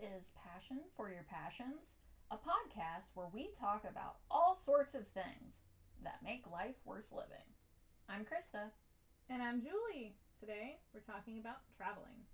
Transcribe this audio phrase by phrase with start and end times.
[0.00, 1.96] is Passion for Your Passions,
[2.30, 5.54] a podcast where we talk about all sorts of things
[6.02, 7.44] that make life worth living.
[8.08, 8.70] I'm Krista.
[9.28, 10.14] And I'm Julie.
[10.38, 12.24] Today we're talking about traveling.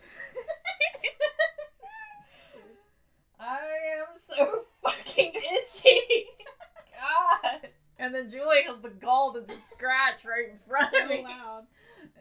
[3.40, 3.58] I
[4.00, 5.32] am so fucking
[5.62, 6.00] itchy.
[6.92, 7.68] God.
[7.98, 11.22] And then Julie has the gall to just scratch right in front of me.
[11.24, 11.64] loud.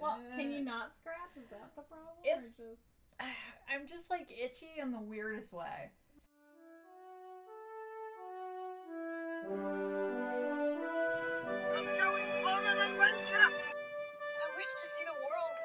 [0.02, 1.36] Well, can you not scratch?
[1.38, 2.16] Is that the problem?
[2.24, 2.84] It's- or just
[3.70, 5.92] I'm just like itchy in the weirdest way.
[11.70, 13.50] I'm going on an adventure!
[14.40, 15.58] I wish to see the world.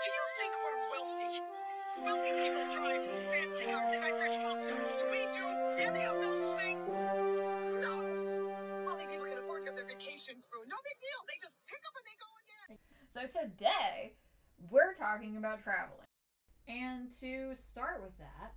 [0.00, 1.34] Do you think we're wealthy?
[2.02, 4.72] Wealthy people drive fancy cars, they buy fresh pasta.
[4.72, 5.46] Do we do
[5.78, 6.90] any of those things?
[7.80, 7.92] No.
[8.86, 10.70] Wealthy people can afford to have their vacations ruined.
[10.70, 11.20] No big deal.
[11.28, 12.78] They just pick up and they go again.
[13.12, 14.16] So today,
[14.70, 16.13] we're talking about traveling.
[16.68, 18.54] And to start with that,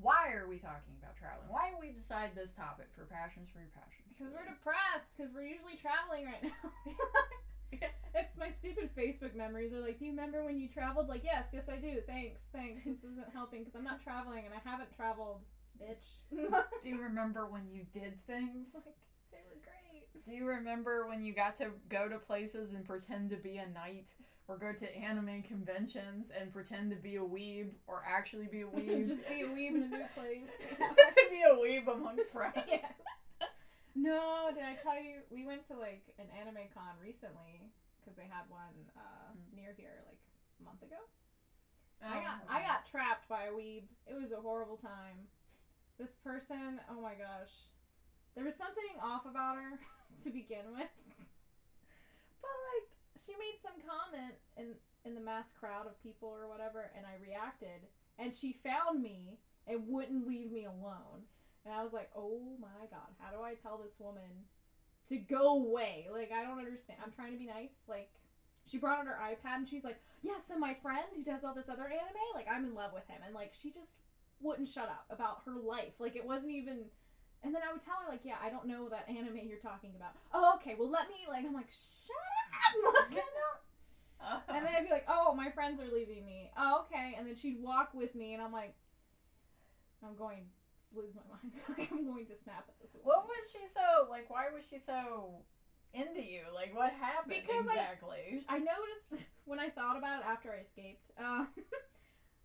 [0.00, 1.48] why are we talking about traveling?
[1.48, 4.00] Why did we decide this topic for Passions for Your Passion?
[4.20, 6.70] because we're depressed because we're usually traveling right now.
[8.12, 9.70] It's my stupid Facebook memories.
[9.70, 11.08] They're like, do you remember when you traveled?
[11.08, 12.00] Like, yes, yes, I do.
[12.06, 12.84] Thanks, thanks.
[12.84, 15.40] This isn't helping because I'm not traveling and I haven't traveled,
[15.80, 16.18] bitch.
[16.82, 18.70] Do you remember when you did things?
[18.74, 18.84] like,
[19.30, 20.24] they were great.
[20.26, 23.68] Do you remember when you got to go to places and pretend to be a
[23.68, 24.10] knight?
[24.48, 28.66] Or go to anime conventions and pretend to be a weeb or actually be a
[28.76, 29.06] weeb?
[29.06, 30.48] Just be a weeb in a new place.
[30.78, 32.56] to be a weeb amongst friends.
[32.68, 32.92] Yes.
[33.94, 38.24] No, did I tell you we went to like an anime con recently because they
[38.28, 40.18] had one uh, near here like
[40.60, 40.96] a month ago.
[42.02, 43.82] I Oh, got I got trapped by a weeb.
[44.08, 45.28] It was a horrible time.
[45.98, 47.52] This person, oh my gosh,
[48.34, 49.78] there was something off about her
[50.24, 50.88] to begin with.
[52.40, 52.88] But like,
[53.26, 57.16] she made some comment in in the mass crowd of people or whatever, and I
[57.24, 61.24] reacted, and she found me and wouldn't leave me alone.
[61.64, 64.44] And I was like, oh my god, how do I tell this woman
[65.08, 66.08] to go away?
[66.12, 66.98] Like, I don't understand.
[67.04, 67.78] I'm trying to be nice.
[67.88, 68.10] Like,
[68.66, 71.54] she brought out her iPad and she's like, yes, and my friend who does all
[71.54, 73.20] this other anime, like, I'm in love with him.
[73.24, 73.92] And like, she just
[74.40, 75.94] wouldn't shut up about her life.
[75.98, 76.84] Like, it wasn't even.
[77.42, 79.92] And then I would tell her, like, yeah, I don't know that anime you're talking
[79.96, 80.12] about.
[80.34, 83.10] Oh, okay, well, let me, like, I'm like, shut up!
[83.14, 83.24] Look
[84.22, 84.40] Oh.
[84.48, 87.14] and then I'd be like, "Oh, my friends are leaving me." Oh, okay.
[87.18, 88.74] And then she'd walk with me, and I'm like,
[90.04, 90.44] "I'm going
[90.92, 91.58] to lose my mind.
[91.78, 94.28] like I'm going to snap at this woman." What was she so like?
[94.28, 95.40] Why was she so
[95.94, 96.42] into you?
[96.54, 98.44] Like, what happened Because I- exactly?
[98.48, 101.46] I noticed when I thought about it after I escaped, uh,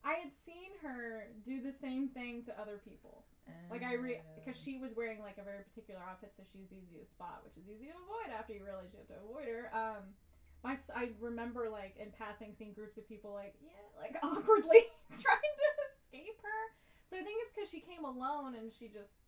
[0.04, 3.26] I had seen her do the same thing to other people.
[3.70, 6.98] Like I re because she was wearing like a very particular outfit, so she's easy
[7.00, 9.70] to spot, which is easy to avoid after you realize you have to avoid her.
[9.74, 10.04] Um,
[10.64, 15.54] my I remember like in passing seeing groups of people like yeah, like awkwardly trying
[15.58, 16.62] to escape her.
[17.06, 19.26] So I think it's because she came alone and she just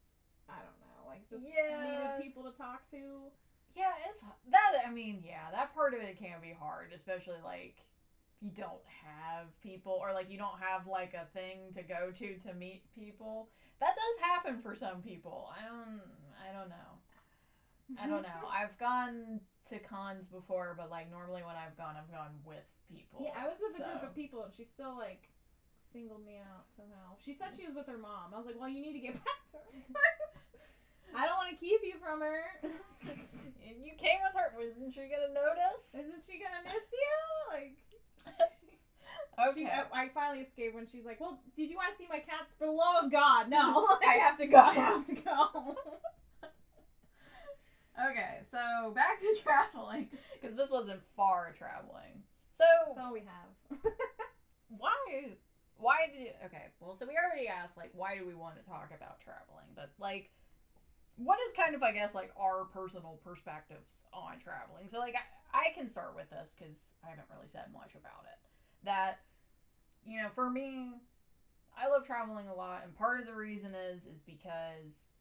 [0.49, 1.83] I don't know, like just Yeah.
[1.83, 3.29] needed people to talk to.
[3.75, 4.71] Yeah, it's that.
[4.85, 7.77] I mean, yeah, that part of it can be hard, especially like
[8.39, 12.37] you don't have people or like you don't have like a thing to go to
[12.47, 13.49] to meet people.
[13.79, 15.49] That does happen for some people.
[15.53, 16.01] I don't.
[16.37, 16.89] I don't know.
[18.01, 18.47] I don't know.
[18.49, 19.39] I've gone
[19.69, 23.21] to cons before, but like normally when I've gone, I've gone with people.
[23.21, 25.29] Yeah, I was with a group of people and she still like
[25.91, 27.15] singled me out somehow.
[27.19, 28.33] She said she was with her mom.
[28.33, 29.81] I was like, well, you need to get back to her.
[31.15, 32.43] I don't want to keep you from her.
[33.67, 34.55] You came with her.
[34.55, 35.91] Wasn't she gonna notice?
[35.91, 37.15] Isn't she gonna miss you?
[37.51, 37.75] Like,
[39.39, 39.61] Okay.
[39.61, 42.19] she, I, I finally escaped when she's like, well, did you want to see my
[42.19, 42.55] cats?
[42.57, 43.87] For the love of God, no.
[44.07, 44.57] I have to go.
[44.57, 45.75] I have to go.
[47.97, 50.09] Okay, so back to traveling
[50.39, 52.21] because this wasn't far traveling.
[52.53, 53.81] So That's all we have.
[54.69, 55.33] why?
[55.77, 56.21] Why did?
[56.21, 59.19] You, Okay, well, so we already asked like why do we want to talk about
[59.21, 60.29] traveling, but like,
[61.17, 64.89] what is kind of I guess like our personal perspectives on traveling?
[64.89, 65.25] So like I,
[65.57, 68.37] I can start with this because I haven't really said much about it.
[68.85, 69.19] That
[70.07, 70.95] you know, for me,
[71.75, 75.11] I love traveling a lot, and part of the reason is is because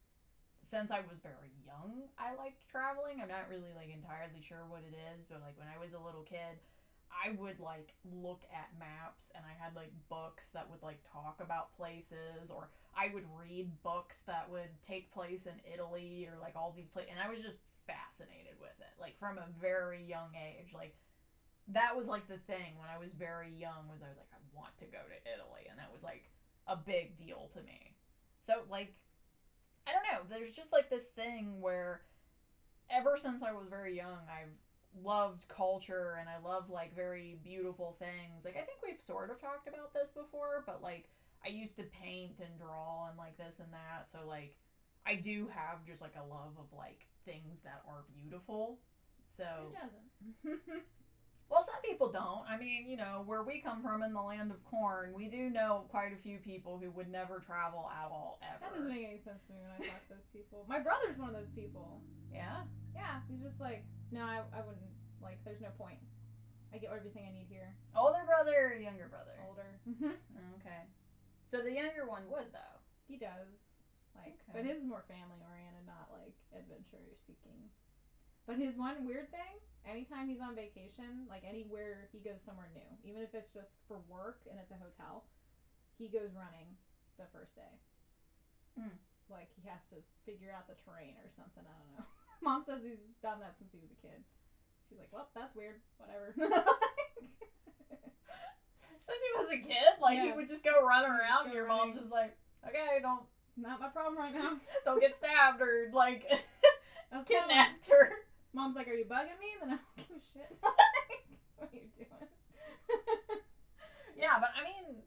[0.63, 3.19] since I was very young, I liked traveling.
[3.21, 6.01] I'm not really like entirely sure what it is, but like when I was a
[6.01, 6.63] little kid,
[7.11, 11.41] I would like look at maps and I had like books that would like talk
[11.41, 16.57] about places or I would read books that would take place in Italy or like
[16.57, 20.35] all these places and I was just fascinated with it like from a very young
[20.35, 20.97] age like
[21.73, 24.39] that was like the thing when I was very young was I was like I
[24.55, 26.31] want to go to Italy and that was like
[26.67, 27.95] a big deal to me.
[28.43, 28.95] So like
[29.87, 32.03] I don't know, there's just like this thing where
[32.91, 34.55] ever since I was very young I've
[35.03, 38.45] loved culture and I love like very beautiful things.
[38.45, 41.09] Like I think we've sort of talked about this before, but like
[41.45, 44.07] I used to paint and draw and like this and that.
[44.13, 44.55] So like
[45.05, 48.79] I do have just like a love of like things that are beautiful.
[49.37, 49.45] So
[50.45, 50.83] Who doesn't?
[51.49, 52.43] well, some people don't.
[52.49, 55.49] I mean, you know, where we come from in the land of corn, we do
[55.51, 58.59] know quite a few people who would never travel at all ever.
[58.61, 60.67] that doesn't make any sense to me when I talk to those people.
[60.69, 62.01] My brother's one of those people.
[62.33, 62.63] yeah.
[62.95, 64.89] Yeah, he's just like, no, I, I wouldn't.
[65.23, 66.01] Like, there's no point.
[66.75, 67.77] I get everything I need here.
[67.95, 69.37] Older brother or younger brother?
[69.47, 69.71] Older.
[69.89, 70.17] Mm-hmm.
[70.61, 70.83] Okay.
[71.53, 72.77] So the younger one would though.
[73.07, 73.55] he does.
[74.19, 74.51] Like, Okay.
[74.57, 77.71] but his is more family oriented, not like adventure seeking.
[78.49, 82.91] But his one weird thing, anytime he's on vacation, like anywhere he goes somewhere new,
[83.09, 85.25] even if it's just for work and it's a hotel,
[85.97, 86.77] he goes running
[87.17, 87.73] the first day.
[88.77, 88.99] Hmm.
[89.31, 91.65] Like he has to figure out the terrain or something.
[91.65, 92.07] I don't know.
[92.45, 94.21] Mom says he's done that since he was a kid.
[94.89, 95.81] She's like, well, that's weird.
[95.99, 96.35] Whatever.
[99.07, 101.45] Since he was a kid, like he would just go run around.
[101.45, 102.37] go and your mom's just like,
[102.67, 103.23] okay, don't
[103.57, 104.59] Not my problem right now.
[104.85, 106.25] don't get stabbed or like
[107.13, 108.11] That's kinda like- kidnapped or.
[108.57, 110.57] Mom's like, "Are you bugging me?" And then I don't give a shit.
[111.57, 112.31] what are you doing?
[114.17, 115.03] Yeah, but I mean,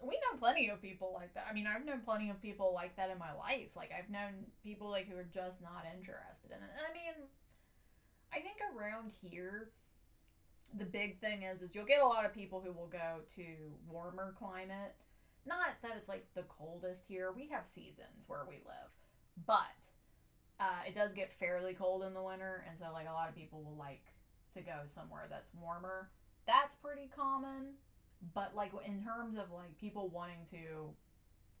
[0.00, 1.46] we know plenty of people like that.
[1.48, 3.68] I mean, I've known plenty of people like that in my life.
[3.76, 6.70] Like I've known people like who are just not interested in it.
[6.72, 7.28] And I mean,
[8.32, 9.70] I think around here,
[10.76, 13.44] the big thing is is you'll get a lot of people who will go to
[13.88, 14.96] warmer climate.
[15.44, 17.30] Not that it's like the coldest here.
[17.30, 18.90] We have seasons where we live,
[19.46, 19.70] but
[20.60, 23.34] uh, it does get fairly cold in the winter, and so like a lot of
[23.34, 24.04] people will like
[24.54, 26.10] to go somewhere that's warmer.
[26.46, 27.74] That's pretty common
[28.34, 30.94] but like in terms of like people wanting to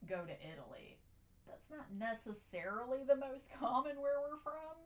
[0.08, 0.98] go to Italy,
[1.46, 4.76] that's not necessarily the most common where we're from.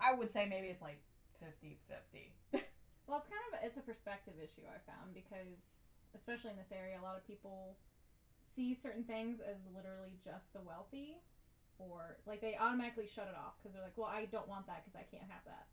[0.00, 1.00] I would say maybe it's like
[1.42, 2.60] 50-50.
[3.06, 6.72] Well, it's kind of a, it's a perspective issue I found because especially in this
[6.72, 7.76] area, a lot of people
[8.40, 11.20] see certain things as literally just the wealthy,
[11.78, 14.84] or like they automatically shut it off because they're like, "Well, I don't want that
[14.84, 15.66] because I can't have that,"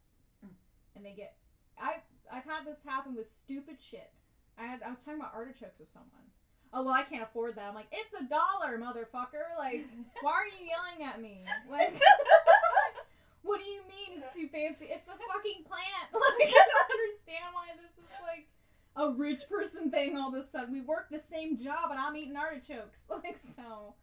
[0.46, 0.54] Mm.
[0.96, 1.36] and they get.
[1.80, 2.02] I
[2.32, 4.12] I've had this happen with stupid shit.
[4.58, 6.28] I had I was talking about artichokes with someone.
[6.74, 7.68] Oh well, I can't afford that.
[7.68, 9.58] I'm like, it's a dollar, motherfucker.
[9.58, 9.86] Like,
[10.22, 11.44] why are you yelling at me?
[11.70, 11.96] Like,
[13.44, 14.86] what do you mean it's too fancy?
[14.90, 16.08] It's a fucking plant.
[16.14, 18.48] Like, I don't understand why this is like
[18.96, 20.74] a rich person thing all of a sudden.
[20.74, 23.00] We work the same job and I'm eating artichokes.
[23.10, 23.96] Like, so.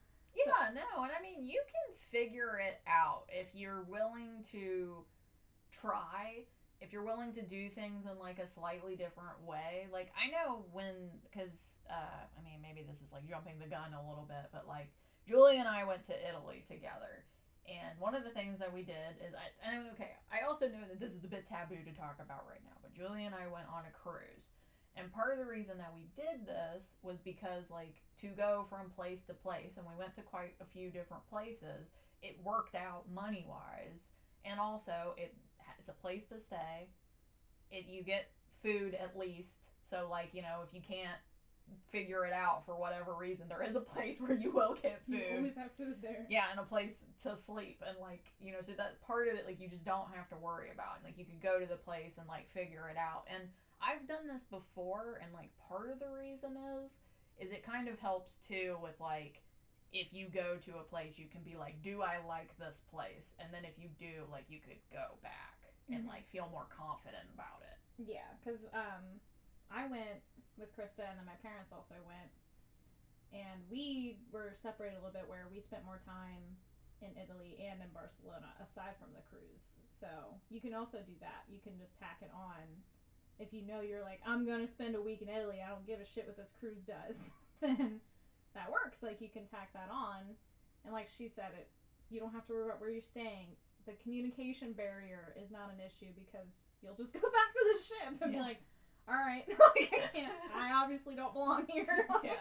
[0.47, 5.05] Yeah, no, and I mean you can figure it out if you're willing to
[5.71, 6.45] try,
[6.81, 9.89] if you're willing to do things in like a slightly different way.
[9.93, 13.95] Like I know when cuz uh I mean maybe this is like jumping the gun
[13.95, 14.89] a little bit, but like
[15.27, 17.25] Julie and I went to Italy together.
[17.69, 20.47] And one of the things that we did is I and I mean, okay, I
[20.47, 23.27] also know that this is a bit taboo to talk about right now, but Julie
[23.27, 24.49] and I went on a cruise.
[24.99, 28.91] And part of the reason that we did this was because, like, to go from
[28.91, 31.87] place to place, and we went to quite a few different places,
[32.23, 34.01] it worked out money wise,
[34.45, 35.35] and also it
[35.79, 36.89] it's a place to stay.
[37.71, 38.31] It you get
[38.63, 41.21] food at least, so like you know if you can't
[41.93, 45.23] figure it out for whatever reason, there is a place where you will get food.
[45.31, 46.27] You always have food there.
[46.29, 49.47] Yeah, and a place to sleep, and like you know, so that part of it,
[49.47, 50.99] like you just don't have to worry about.
[51.05, 53.25] Like you could go to the place and like figure it out.
[53.33, 53.49] And
[53.81, 57.01] I've done this before, and like part of the reason is,
[57.39, 59.43] is it kind of helps too with like
[59.93, 63.37] if you go to a place, you can be like, do I like this place?
[63.41, 65.57] And then if you do, like you could go back
[65.89, 66.09] and Mhm.
[66.09, 67.79] like feel more confident about it.
[68.07, 69.21] Yeah, because um,
[69.71, 70.23] I went
[70.59, 72.31] with Krista, and then my parents also went,
[73.33, 76.57] and we were separated a little bit where we spent more time
[77.01, 79.73] in Italy and in Barcelona aside from the cruise.
[79.89, 80.09] So
[80.51, 81.45] you can also do that.
[81.49, 82.85] You can just tack it on.
[83.39, 86.01] If you know you're like, I'm gonna spend a week in Italy, I don't give
[86.01, 88.01] a shit what this cruise does, then
[88.55, 89.03] that works.
[89.03, 90.23] Like you can tack that on,
[90.85, 91.69] and like she said, it
[92.11, 93.49] you don't have to worry about where you're staying.
[93.87, 98.23] The communication barrier is not an issue because you'll just go back to the ship
[98.23, 98.61] and be like,
[99.09, 102.07] all right, like I can't, I obviously don't belong here.
[102.09, 102.33] Like, Yeah.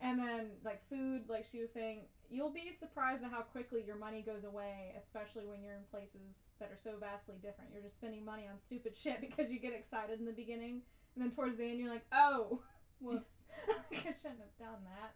[0.00, 2.00] And then like food, like she was saying,
[2.30, 6.46] you'll be surprised at how quickly your money goes away, especially when you're in places
[6.58, 7.70] that are so vastly different.
[7.72, 10.82] You're just spending money on stupid shit because you get excited in the beginning,
[11.14, 12.60] and then towards the end you're like, oh,
[13.00, 13.32] whoops,
[13.92, 15.14] I shouldn't have done that.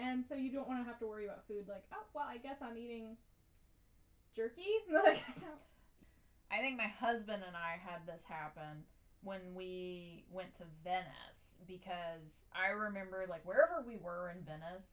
[0.00, 1.66] And so you don't want to have to worry about food.
[1.68, 3.16] Like, oh well, I guess I'm eating
[4.34, 4.84] jerky.
[6.50, 8.84] I think my husband and I had this happen
[9.22, 14.86] when we went to Venice because I remember like wherever we were in Venice,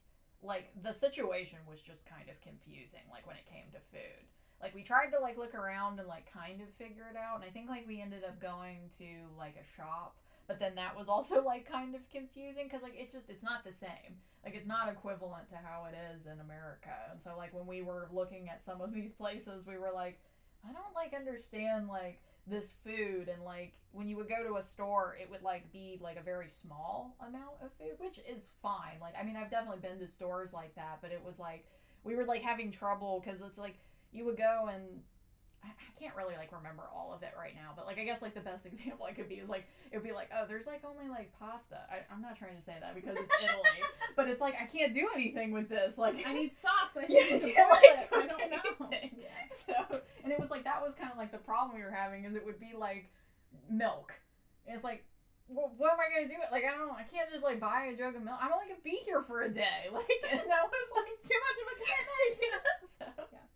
[0.46, 4.26] like the situation was just kind of confusing like when it came to food.
[4.62, 7.44] Like we tried to like look around and like kind of figure it out and
[7.44, 10.16] I think like we ended up going to like a shop,
[10.48, 13.64] but then that was also like kind of confusing because like it's just it's not
[13.64, 17.54] the same like it's not equivalent to how it is in america and so like
[17.54, 20.20] when we were looking at some of these places we were like
[20.68, 24.64] i don't like understand like this food and like when you would go to a
[24.64, 29.00] store it would like be like a very small amount of food which is fine.
[29.02, 31.66] Like i mean i've definitely been to stores like that but it was like
[32.04, 33.76] we were like having trouble because it's like
[34.12, 34.84] you would go and
[35.66, 38.22] I, I can't really like remember all of it right now, but like I guess
[38.22, 40.68] like the best example I could be is like it would be like oh there's
[40.68, 41.78] like only like pasta.
[41.90, 43.82] I, I'm not trying to say that because it's Italy,
[44.16, 45.98] but it's like I can't do anything with this.
[45.98, 46.96] Like I need sauce.
[46.96, 48.10] I Yeah, need to yeah, boil like, it.
[48.14, 48.88] I don't know.
[48.92, 49.56] Yeah.
[49.56, 49.74] so
[50.24, 52.36] and it was like that was kind of like the problem we were having is
[52.36, 53.10] it would be like
[53.70, 54.14] milk.
[54.68, 55.04] And it's like
[55.48, 56.42] well, what am I gonna do?
[56.42, 58.38] It Like I don't, I can't just like buy a jug of milk.
[58.42, 59.90] I'm only gonna be here for a day.
[59.94, 62.34] Like and that was like too much of a commitment.
[62.42, 62.62] yeah,
[62.98, 63.55] so.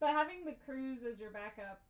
[0.00, 1.80] But having the cruise as your backup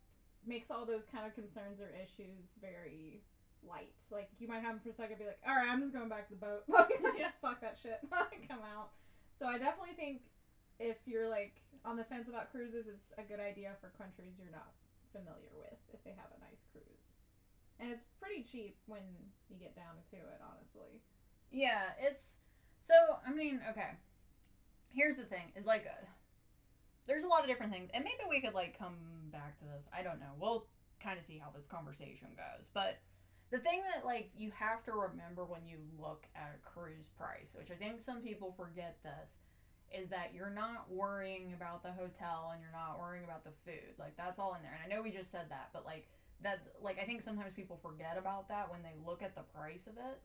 [0.47, 3.23] makes all those kind of concerns or issues very
[3.67, 3.95] light.
[4.11, 6.09] Like you might have them for a second, be like, "All right, I'm just going
[6.09, 6.63] back to the boat.
[6.69, 6.89] Like,
[7.19, 7.31] Yeah.
[7.43, 8.01] fuck that shit.
[8.49, 8.91] Come out."
[9.33, 10.23] So I definitely think
[10.81, 14.51] if you're like on the fence about cruises, it's a good idea for countries you're
[14.53, 14.73] not
[15.13, 17.13] familiar with if they have a nice cruise,
[17.81, 19.03] and it's pretty cheap when
[19.51, 20.41] you get down to it.
[20.41, 21.03] Honestly,
[21.51, 22.37] Yeah, it's
[22.83, 22.95] so.
[23.27, 23.91] I mean, okay.
[24.95, 26.07] Here's the thing: is like, uh,
[27.09, 28.95] there's a lot of different things, and maybe we could like come
[29.33, 29.89] back to this.
[29.97, 30.37] I don't know.
[30.39, 30.67] We'll
[31.03, 33.01] kind of see how this conversation goes, but
[33.51, 37.57] the thing that like you have to remember when you look at a cruise price,
[37.57, 39.41] which I think some people forget this,
[39.89, 43.97] is that you're not worrying about the hotel and you're not worrying about the food.
[43.99, 44.77] Like that's all in there.
[44.77, 46.09] And I know we just said that, but like
[46.43, 49.87] that like I think sometimes people forget about that when they look at the price
[49.89, 50.21] of it.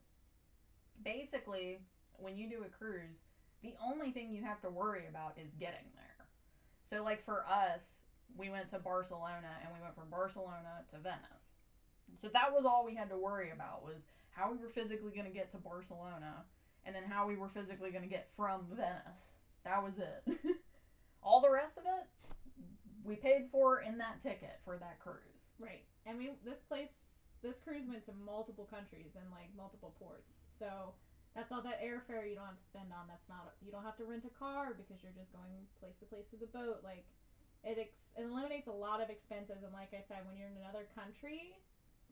[1.03, 1.79] Basically,
[2.19, 3.23] when you do a cruise,
[3.63, 6.12] the only thing you have to worry about is getting there.
[6.83, 7.99] So like for us,
[8.35, 11.53] we went to Barcelona and we went from Barcelona to Venice.
[12.17, 15.27] So that was all we had to worry about was how we were physically going
[15.27, 16.45] to get to Barcelona
[16.85, 19.33] and then how we were physically going to get from Venice.
[19.63, 20.37] That was it.
[21.23, 22.07] all the rest of it
[23.03, 25.17] we paid for in that ticket for that cruise.
[25.59, 25.83] right?
[26.05, 30.93] And we this place this cruise went to multiple countries and like multiple ports, so
[31.35, 33.09] that's all that airfare you don't have to spend on.
[33.09, 36.05] That's not you don't have to rent a car because you're just going place to
[36.05, 36.85] place with the boat.
[36.85, 37.05] Like
[37.65, 39.65] it, ex- it eliminates a lot of expenses.
[39.65, 41.57] And like I said, when you're in another country,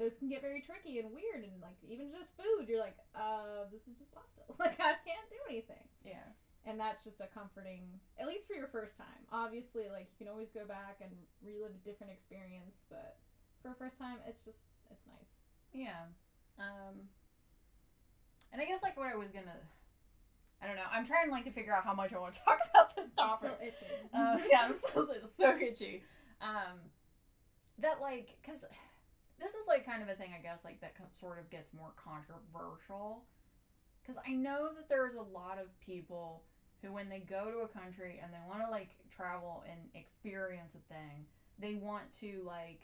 [0.02, 1.46] those can get very tricky and weird.
[1.46, 4.42] And like even just food, you're like, uh, this is just pasta.
[4.60, 5.86] like I can't do anything.
[6.02, 6.26] Yeah.
[6.66, 7.82] And that's just a comforting,
[8.22, 9.26] at least for your first time.
[9.34, 11.10] Obviously, like you can always go back and
[11.42, 13.18] relive a different experience, but
[13.62, 15.42] for a first time, it's just it's nice.
[15.74, 16.10] Yeah.
[16.58, 17.10] Um
[18.52, 19.58] and I guess like what I was gonna
[20.64, 20.84] I don't know.
[20.92, 23.50] I'm trying like to figure out how much I want to talk about this topic.
[23.58, 24.10] still itching.
[24.14, 26.04] Uh, yeah, I'm so, so itchy.
[26.40, 26.78] Um,
[27.80, 28.64] that like, cause
[29.40, 31.94] this is like kind of a thing I guess like that sort of gets more
[31.96, 33.24] controversial.
[34.06, 36.44] Cause I know that there's a lot of people
[36.84, 40.74] who, when they go to a country and they want to like travel and experience
[40.76, 41.26] a thing,
[41.58, 42.82] they want to like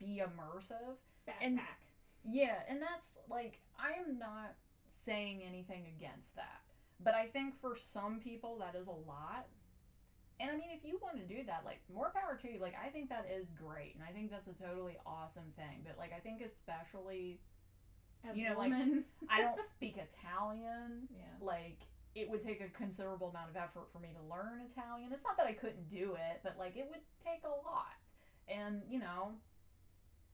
[0.00, 0.96] be immersive.
[1.28, 1.32] Backpack.
[1.42, 1.60] and-
[2.28, 4.54] Yeah, and that's like I am not
[4.90, 6.62] saying anything against that.
[7.00, 9.46] But I think for some people that is a lot.
[10.40, 12.60] And I mean if you want to do that, like more power to you.
[12.60, 15.82] Like I think that is great and I think that's a totally awesome thing.
[15.86, 17.40] But like I think especially
[18.28, 19.04] As you know, like, woman.
[19.30, 21.08] I don't speak Italian.
[21.10, 21.24] yeah.
[21.40, 21.78] Like
[22.14, 25.12] it would take a considerable amount of effort for me to learn Italian.
[25.12, 27.94] It's not that I couldn't do it, but like it would take a lot.
[28.48, 29.32] And, you know,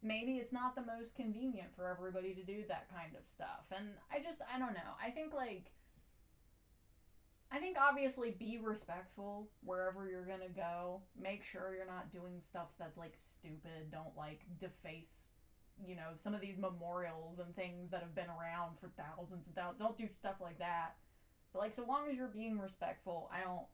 [0.05, 3.65] maybe it's not the most convenient for everybody to do that kind of stuff.
[3.75, 4.95] And I just I don't know.
[5.05, 5.73] I think like
[7.51, 11.01] I think obviously be respectful wherever you're to go.
[11.21, 13.91] Make sure you're not doing stuff that's like stupid.
[13.91, 15.27] Don't like deface
[15.85, 19.55] you know some of these memorials and things that have been around for thousands and
[19.57, 19.81] thousands.
[19.81, 20.95] Don't do stuff like that.
[21.53, 23.67] But like so long as you're being respectful, I don't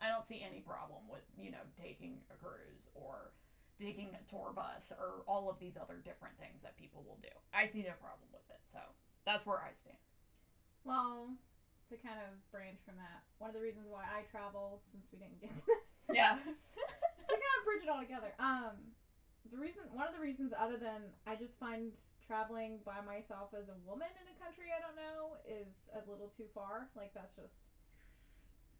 [0.00, 3.32] I don't see any problem with, you know, taking a cruise or
[3.80, 7.32] taking a tour bus or all of these other different things that people will do.
[7.56, 8.60] I see no problem with it.
[8.72, 8.78] So
[9.24, 9.96] that's where I stand.
[10.84, 11.32] Well,
[11.88, 15.18] to kind of branch from that, one of the reasons why I travel, since we
[15.18, 16.34] didn't get to that, Yeah.
[17.28, 18.32] to kind of bridge it all together.
[18.38, 18.92] Um,
[19.50, 21.92] the reason, one of the reasons, other than I just find
[22.24, 26.30] traveling by myself as a woman in a country I don't know is a little
[26.36, 26.86] too far.
[26.94, 27.74] Like that's just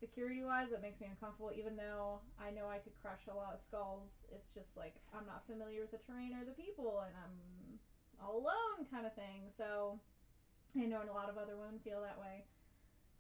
[0.00, 1.52] security wise, that makes me uncomfortable.
[1.54, 5.26] Even though I know I could crush a lot of skulls, it's just like I'm
[5.26, 7.36] not familiar with the terrain or the people, and I'm
[8.18, 9.52] all alone, kind of thing.
[9.52, 10.00] So
[10.74, 12.48] I know a lot of other women feel that way,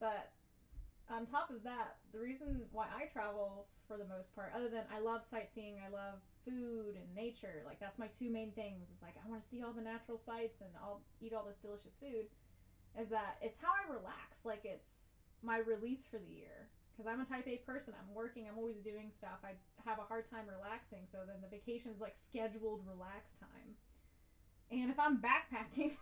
[0.00, 0.32] but
[1.10, 4.84] on top of that, the reason why I travel for the most part, other than
[4.94, 7.62] I love sightseeing, I love food and nature.
[7.66, 8.88] Like that's my two main things.
[8.90, 11.58] It's like I want to see all the natural sights and I'll eat all this
[11.58, 12.30] delicious food.
[12.98, 14.46] Is that it's how I relax.
[14.46, 15.09] Like it's
[15.42, 16.68] my release for the year.
[16.92, 17.94] Because I'm a type A person.
[17.98, 18.46] I'm working.
[18.48, 19.40] I'm always doing stuff.
[19.42, 19.52] I
[19.88, 21.06] have a hard time relaxing.
[21.06, 23.76] So then the vacation is like scheduled relax time.
[24.70, 25.96] And if I'm backpacking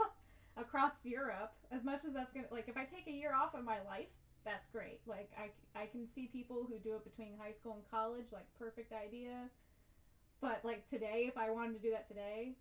[0.56, 3.64] across Europe, as much as that's gonna like, if I take a year off of
[3.64, 4.08] my life,
[4.44, 5.00] that's great.
[5.06, 8.46] Like I, I can see people who do it between high school and college, like
[8.58, 9.50] perfect idea.
[10.40, 12.56] But like today, if I wanted to do that today,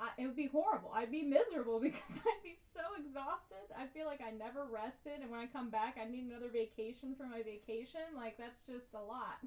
[0.00, 0.90] I, it would be horrible.
[0.94, 3.68] I'd be miserable because I'd be so exhausted.
[3.78, 7.14] I feel like I never rested, and when I come back, I need another vacation
[7.14, 8.00] for my vacation.
[8.16, 9.44] Like that's just a lot.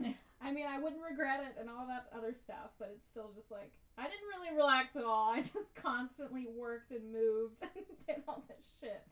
[0.42, 3.50] I mean, I wouldn't regret it and all that other stuff, but it's still just
[3.52, 5.32] like I didn't really relax at all.
[5.36, 9.02] I just constantly worked and moved and did all this shit.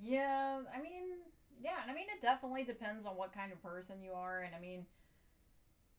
[0.00, 1.18] Yeah, I mean,
[1.60, 4.54] yeah, and I mean, it definitely depends on what kind of person you are, and
[4.54, 4.86] I mean,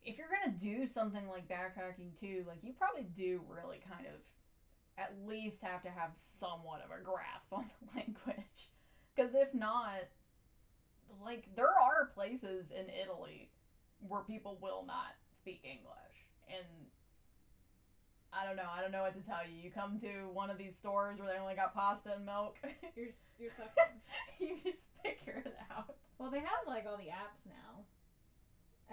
[0.05, 4.19] if you're gonna do something like backpacking too, like you probably do really kind of
[4.97, 8.69] at least have to have somewhat of a grasp on the language,
[9.15, 10.07] because if not,
[11.23, 13.49] like there are places in Italy
[14.07, 16.65] where people will not speak English, and
[18.33, 18.69] I don't know.
[18.75, 19.61] I don't know what to tell you.
[19.61, 22.57] You come to one of these stores where they only got pasta and milk.
[22.95, 24.01] You're you're suffering.
[24.39, 25.95] you just figure it out.
[26.17, 27.85] Well, they have like all the apps now.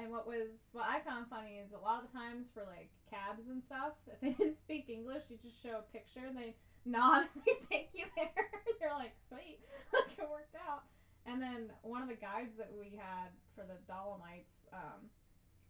[0.01, 2.89] And what was what I found funny is a lot of the times for like
[3.11, 6.57] cabs and stuff, if they didn't speak English, you just show a picture and they
[6.87, 8.33] nod and they take you there.
[8.81, 9.61] You're like, sweet,
[9.93, 10.85] like it worked out.
[11.27, 15.13] And then one of the guides that we had for the Dolomites, um,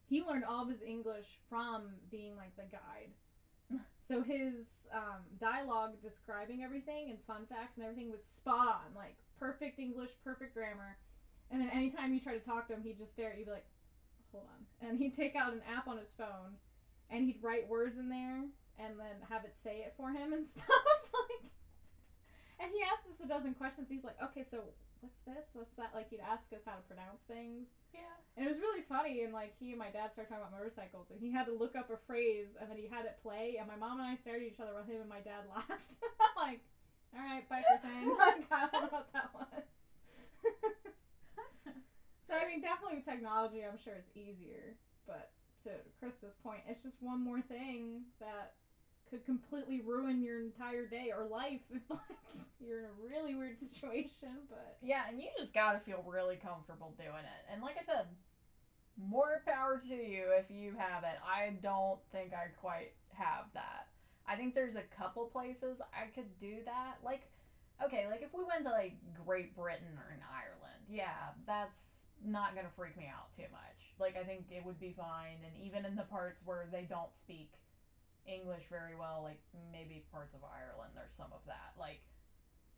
[0.07, 3.11] he learned all of his English from being like the guide.
[4.01, 9.17] So his um, dialogue describing everything and fun facts and everything was spot on, like
[9.39, 10.99] perfect English, perfect grammar.
[11.51, 13.51] And then anytime you try to talk to him, he'd just stare at you, be
[13.53, 13.67] like,
[14.33, 16.57] "Hold on," and he'd take out an app on his phone,
[17.11, 18.45] and he'd write words in there,
[18.79, 20.69] and then have it say it for him and stuff.
[21.13, 21.51] like,
[22.61, 23.89] and he asked us a dozen questions.
[23.89, 24.63] He's like, "Okay, so
[25.01, 25.51] what's this?
[25.55, 27.69] What's that?" Like he'd ask us how to pronounce things.
[27.93, 28.01] Yeah.
[28.37, 31.11] And it was really funny, and like he and my dad started talking about motorcycles,
[31.11, 33.67] and he had to look up a phrase, and then he had it play, and
[33.69, 35.97] my mom and I stared at each other while him and my dad laughed.
[36.21, 36.61] I'm like,
[37.15, 38.15] all right, biker thing.
[38.19, 39.65] Like, I don't know what that was.
[42.31, 45.31] So I mean, definitely with technology, I'm sure it's easier, but
[45.65, 48.55] to Krista's point, it's just one more thing that
[49.11, 52.01] could completely ruin your entire day or life if like
[52.61, 54.29] you're in a really weird situation.
[54.49, 57.53] But Yeah, and you just gotta feel really comfortable doing it.
[57.53, 58.07] And like I said,
[58.97, 61.19] more power to you if you have it.
[61.27, 63.89] I don't think I quite have that.
[64.27, 66.99] I think there's a couple places I could do that.
[67.05, 67.29] Like,
[67.85, 68.95] okay, like if we went to like
[69.27, 73.95] Great Britain or in Ireland, yeah, that's not gonna freak me out too much.
[73.99, 75.39] Like, I think it would be fine.
[75.45, 77.53] And even in the parts where they don't speak
[78.27, 79.41] English very well, like
[79.73, 81.75] maybe parts of Ireland, there's some of that.
[81.79, 82.01] Like,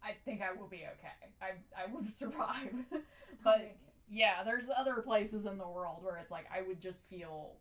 [0.03, 1.33] I think I will be okay.
[1.41, 2.75] I I would survive.
[2.93, 2.99] Oh
[3.45, 3.77] but
[4.09, 7.55] yeah, there's other places in the world where it's like I would just feel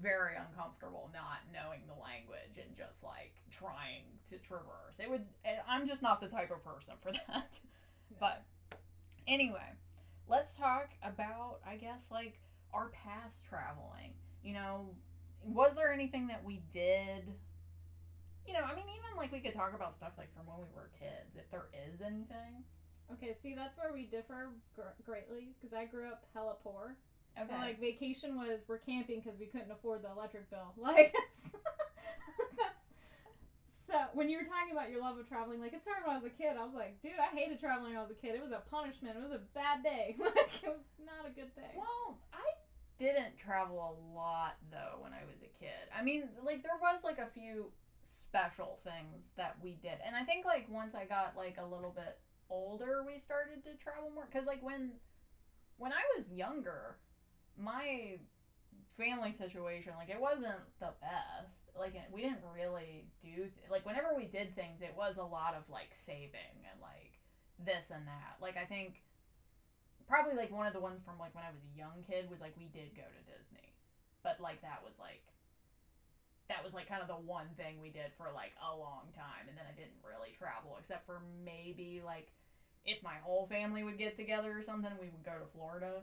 [0.00, 4.98] very uncomfortable not knowing the language and just like trying to traverse.
[4.98, 5.24] It would
[5.68, 7.58] I'm just not the type of person for that.
[8.20, 8.44] But
[9.26, 9.72] anyway,
[10.28, 12.40] let's talk about I guess like
[12.72, 14.12] our past traveling.
[14.42, 14.90] You know,
[15.44, 17.24] was there anything that we did
[18.46, 20.70] you know, I mean, even like we could talk about stuff like from when we
[20.74, 22.62] were kids, if there is anything.
[23.12, 26.96] Okay, see, that's where we differ gr- greatly because I grew up hella poor.
[27.38, 27.48] Okay.
[27.48, 30.72] So, like, vacation was we're camping because we couldn't afford the electric bill.
[30.78, 31.52] Like, that's,
[32.56, 32.85] that's.
[33.86, 36.18] So, when you were talking about your love of traveling, like, it started when I
[36.18, 36.58] was a kid.
[36.58, 38.34] I was like, dude, I hated traveling when I was a kid.
[38.34, 39.14] It was a punishment.
[39.14, 40.18] It was a bad day.
[40.26, 41.70] Like, it was not a good thing.
[41.78, 42.42] Well, I
[42.98, 45.86] didn't travel a lot though when I was a kid.
[45.96, 47.70] I mean, like there was like a few
[48.04, 49.98] special things that we did.
[50.04, 52.18] And I think like once I got like a little bit
[52.48, 54.92] older, we started to travel more cuz like when
[55.76, 56.96] when I was younger,
[57.58, 58.18] my
[58.96, 61.65] family situation like it wasn't the best.
[61.78, 65.54] Like we didn't really do th- like whenever we did things, it was a lot
[65.54, 67.18] of like saving and like
[67.58, 68.36] this and that.
[68.40, 69.00] Like I think
[70.06, 72.40] probably like one of the ones from like when I was a young kid was
[72.40, 73.74] like we did go to Disney.
[74.22, 75.22] But like that was like
[76.48, 79.48] that was like kind of the one thing we did for like a long time
[79.48, 82.30] and then I didn't really travel except for maybe like
[82.84, 86.02] if my whole family would get together or something we would go to Florida.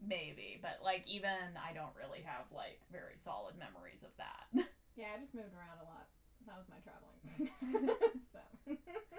[0.00, 4.66] Maybe, but like even I don't really have like very solid memories of that.
[4.94, 6.06] Yeah, I just moved around a lot.
[6.46, 7.18] That was my traveling.
[8.30, 8.38] so.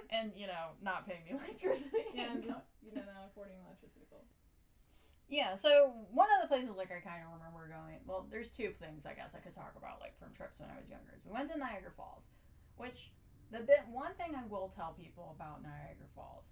[0.08, 2.16] and you know, not paying the electricity.
[2.16, 4.24] yeah, I'm just, you know, not affording electricity bill.
[5.28, 8.00] Yeah, so one of the places like I kind of remember going.
[8.08, 10.80] Well, there's two things I guess I could talk about like from trips when I
[10.80, 11.20] was younger.
[11.28, 12.24] We went to Niagara Falls,
[12.80, 13.12] which
[13.52, 16.48] the bit one thing I will tell people about Niagara Falls,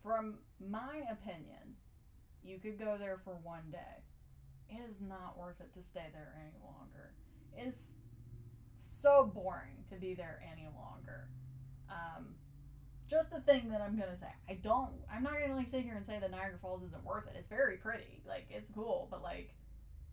[0.00, 1.76] from my opinion,
[2.44, 4.02] you could go there for one day.
[4.68, 7.12] It is not worth it to stay there any longer.
[7.56, 7.96] It's
[8.78, 11.28] so boring to be there any longer.
[11.88, 12.34] Um,
[13.08, 14.32] just the thing that I'm gonna say.
[14.48, 14.90] I don't.
[15.12, 17.34] I'm not gonna like sit here and say that Niagara Falls isn't worth it.
[17.38, 18.22] It's very pretty.
[18.26, 19.54] Like it's cool, but like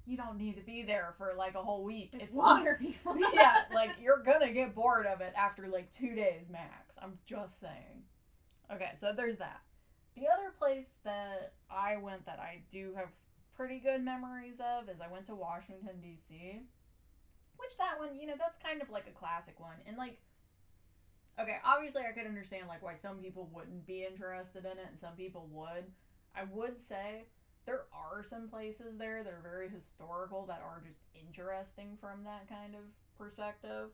[0.05, 2.09] you don't need to be there for like a whole week.
[2.13, 3.15] It's, water, people.
[3.33, 6.97] yeah, like you're gonna get bored of it after like two days max.
[7.01, 8.03] I'm just saying.
[8.73, 9.61] Okay, so there's that.
[10.15, 13.09] The other place that I went that I do have
[13.55, 16.61] pretty good memories of is I went to Washington D.C.
[17.57, 20.19] Which that one, you know, that's kind of like a classic one, and like
[21.39, 24.99] okay, obviously I could understand like why some people wouldn't be interested in it and
[24.99, 25.85] some people would.
[26.35, 27.25] I would say
[27.65, 32.49] there are some places there that are very historical that are just interesting from that
[32.49, 32.81] kind of
[33.17, 33.89] perspective.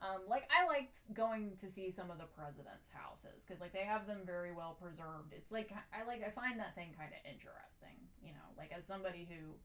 [0.00, 3.84] Um, like I liked going to see some of the presidents' houses because like they
[3.84, 5.36] have them very well preserved.
[5.36, 8.88] It's like I like I find that thing kind of interesting, you know, like as
[8.88, 9.60] somebody who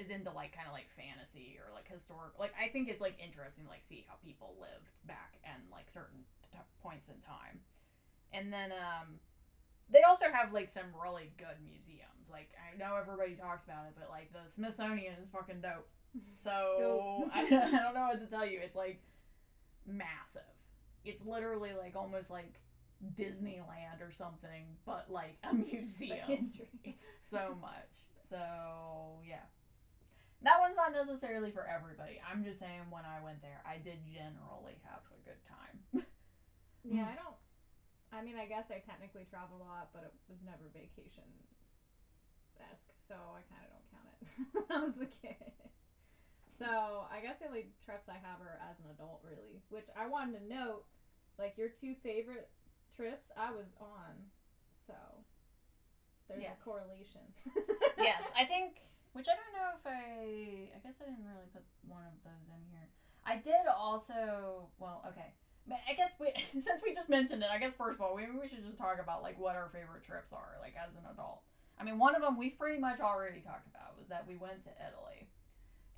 [0.00, 2.32] is into like kind of like fantasy or like historic.
[2.40, 5.92] Like I think it's like interesting to like see how people lived back and like
[5.92, 7.60] certain t- points in time.
[8.32, 9.20] And then um
[9.92, 12.32] they also have like some really good museums.
[12.32, 15.88] Like I know everybody talks about it, but like the Smithsonian is fucking dope.
[16.40, 17.28] So.
[17.34, 18.60] I, I don't know what to tell you.
[18.64, 19.02] It's like
[19.88, 20.42] massive.
[21.04, 22.60] It's literally like almost like
[23.16, 26.26] Disneyland or something, but like a museum.
[26.26, 26.68] History.
[26.84, 27.90] It's so much.
[28.30, 28.38] So
[29.26, 29.46] yeah.
[30.42, 32.20] That one's not necessarily for everybody.
[32.22, 36.06] I'm just saying when I went there, I did generally have a good time.
[36.88, 37.36] Yeah, I don't.
[38.14, 41.26] I mean, I guess I technically traveled a lot, but it was never vacation
[42.70, 45.52] esque, so I kind of don't count it when I was a kid.
[46.58, 49.62] So I guess the only trips I have are as an adult, really.
[49.70, 50.84] Which I wanted to note,
[51.38, 52.50] like your two favorite
[52.94, 54.26] trips, I was on,
[54.74, 54.94] so
[56.28, 56.58] there's Yes.
[56.60, 57.22] a correlation.
[57.98, 58.82] yes, I think.
[59.12, 60.68] Which I don't know if I.
[60.76, 62.88] I guess I didn't really put one of those in here.
[63.24, 64.68] I did also.
[64.78, 65.32] Well, okay.
[65.66, 68.32] But I guess we, since we just mentioned it, I guess first of all, maybe
[68.34, 71.42] we should just talk about like what our favorite trips are, like as an adult.
[71.78, 74.64] I mean, one of them we've pretty much already talked about was that we went
[74.64, 75.28] to Italy,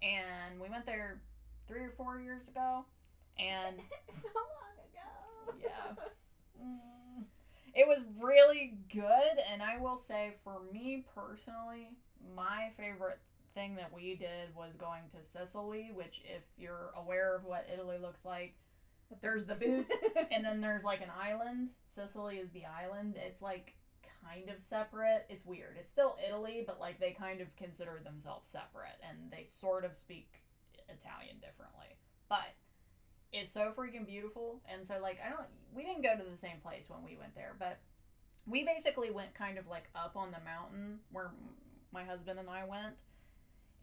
[0.02, 1.20] and we went there
[1.68, 2.84] three or four years ago,
[3.38, 3.76] and
[4.10, 5.58] so long ago.
[5.62, 6.04] Yeah.
[6.62, 7.24] Mm.
[7.74, 11.88] It was really good, and I will say, for me personally,
[12.36, 13.18] my favorite
[13.54, 17.96] thing that we did was going to Sicily, which, if you're aware of what Italy
[17.98, 18.54] looks like,
[19.22, 19.86] there's the boot,
[20.30, 21.70] and then there's like an island.
[21.94, 23.16] Sicily is the island.
[23.16, 23.74] It's like
[24.24, 25.26] kind of separate.
[25.28, 25.76] It's weird.
[25.78, 29.96] It's still Italy, but like they kind of consider themselves separate, and they sort of
[29.96, 30.42] speak
[30.88, 31.96] Italian differently.
[32.28, 32.54] But
[33.32, 35.48] it's so freaking beautiful, and so like I don't.
[35.74, 37.78] We didn't go to the same place when we went there, but
[38.46, 41.30] we basically went kind of like up on the mountain where
[41.92, 42.94] my husband and I went,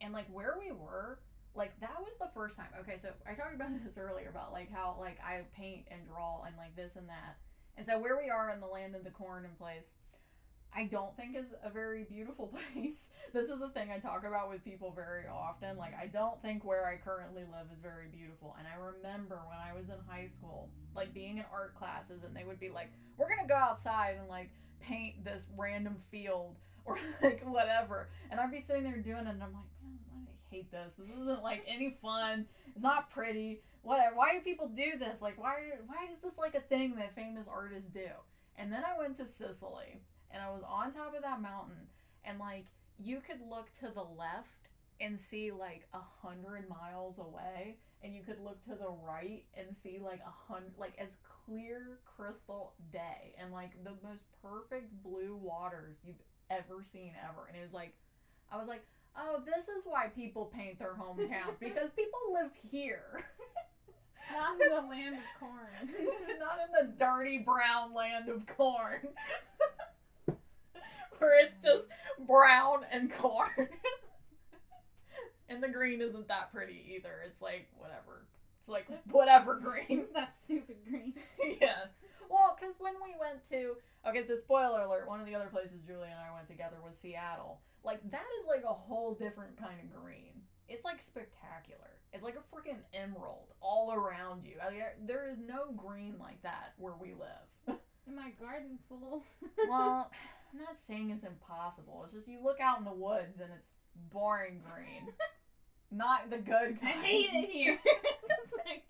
[0.02, 1.20] and like where we were
[1.56, 4.72] like that was the first time okay so i talked about this earlier about like
[4.72, 7.38] how like i paint and draw and like this and that
[7.76, 9.96] and so where we are in the land of the corn and place
[10.76, 13.12] i don't think is a very beautiful place.
[13.34, 15.78] This is a thing i talk about with people very often.
[15.78, 18.56] Like i don't think where i currently live is very beautiful.
[18.60, 22.36] And i remember when i was in high school like being in art classes and
[22.36, 24.50] they would be like we're gonna go outside and like
[24.80, 28.10] paint this random field or like whatever.
[28.32, 29.72] And i'd be sitting there doing it and i'm like
[30.14, 30.96] man I hate this.
[30.98, 32.46] This isn't like any fun.
[32.74, 33.62] It's not pretty.
[33.82, 35.22] Whatever why do people do this?
[35.22, 35.56] Like why
[35.88, 38.08] why is this like a thing that famous artists do?
[38.60, 41.88] And then i went to sicily and i was on top of that mountain
[42.24, 42.66] and like
[43.00, 48.22] you could look to the left and see like a hundred miles away and you
[48.24, 53.34] could look to the right and see like a hundred like as clear crystal day
[53.40, 56.16] and like the most perfect blue waters you've
[56.50, 57.48] ever seen ever.
[57.48, 57.94] And it was like
[58.52, 58.84] i was like
[59.18, 63.26] oh this is why people paint their hometowns because people live here.
[64.36, 65.90] Not in the land of corn.
[66.40, 69.00] not in the dirty brown land of corn
[71.20, 71.90] where it's just
[72.28, 73.70] brown and corn
[75.50, 78.26] and the green isn't that pretty either it's like whatever
[78.68, 81.14] it's like whatever green that stupid green.
[81.62, 81.86] yeah.
[82.30, 83.76] Well, because when we went to
[84.08, 86.98] okay, so spoiler alert, one of the other places Julie and I went together was
[86.98, 87.62] Seattle.
[87.84, 90.42] Like that is like a whole different kind of green.
[90.68, 91.96] It's like spectacular.
[92.12, 94.56] It's like a freaking emerald all around you.
[94.62, 94.74] I,
[95.06, 97.78] there is no green like that where we live.
[98.08, 99.24] In my garden full.
[99.70, 100.12] well,
[100.54, 102.02] I'm not saying it's impossible.
[102.06, 103.70] It's just you look out in the woods and it's
[104.12, 105.14] boring green.
[105.92, 107.00] not the good kind.
[107.00, 107.80] I hate it here.
[107.86, 108.84] It's just like-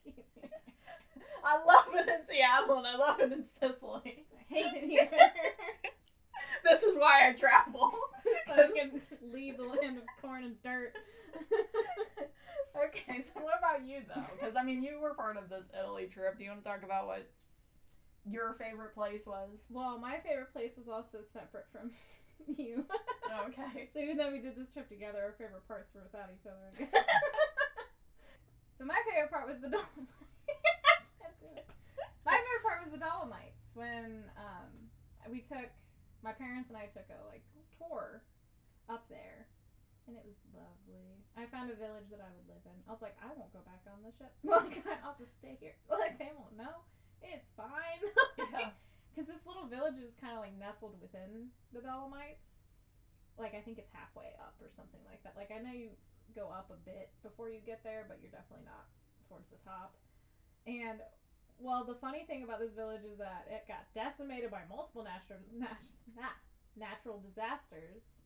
[1.44, 4.26] I love it in Seattle and I love it in Sicily.
[4.38, 5.10] I hate it here.
[6.64, 7.92] This is why I travel.
[8.48, 9.02] so I can
[9.34, 10.94] leave the land of corn and dirt.
[12.86, 14.22] okay, so what about you though?
[14.38, 16.38] Because I mean, you were part of this Italy trip.
[16.38, 17.30] Do you want to talk about what
[18.30, 19.50] your favorite place was?
[19.70, 21.92] well, my favorite place was also separate from
[22.48, 22.86] you.
[23.48, 23.90] Okay.
[23.94, 26.64] So even though we did this trip together, our favorite parts were without each other,
[26.72, 27.06] I guess.
[28.78, 30.14] so my favorite part was the Dolomites.
[30.48, 30.54] I
[31.20, 31.68] can't do it.
[32.26, 34.70] My favorite part was the Dolomites when um,
[35.32, 35.70] we took
[36.24, 37.44] my parents and I took a like
[37.78, 38.24] tour
[38.90, 39.48] up there,
[40.08, 41.24] and it was lovely.
[41.38, 42.78] I found a village that I would live in.
[42.88, 44.32] I was like, I won't go back on the ship.
[44.44, 45.76] Like I'll just stay here.
[45.92, 46.84] Like they won't know.
[47.24, 48.02] It's fine.
[48.58, 48.70] Yeah.
[49.12, 52.62] Because this little village is kind of like nestled within the Dolomites.
[53.38, 55.34] Like I think it's halfway up or something like that.
[55.36, 55.90] Like I know you
[56.38, 58.86] go up a bit before you get there, but you're definitely not
[59.28, 59.98] towards the top.
[60.70, 61.02] And
[61.58, 65.42] well, the funny thing about this village is that it got decimated by multiple natural
[65.58, 66.38] nat-
[66.78, 68.22] natural disasters.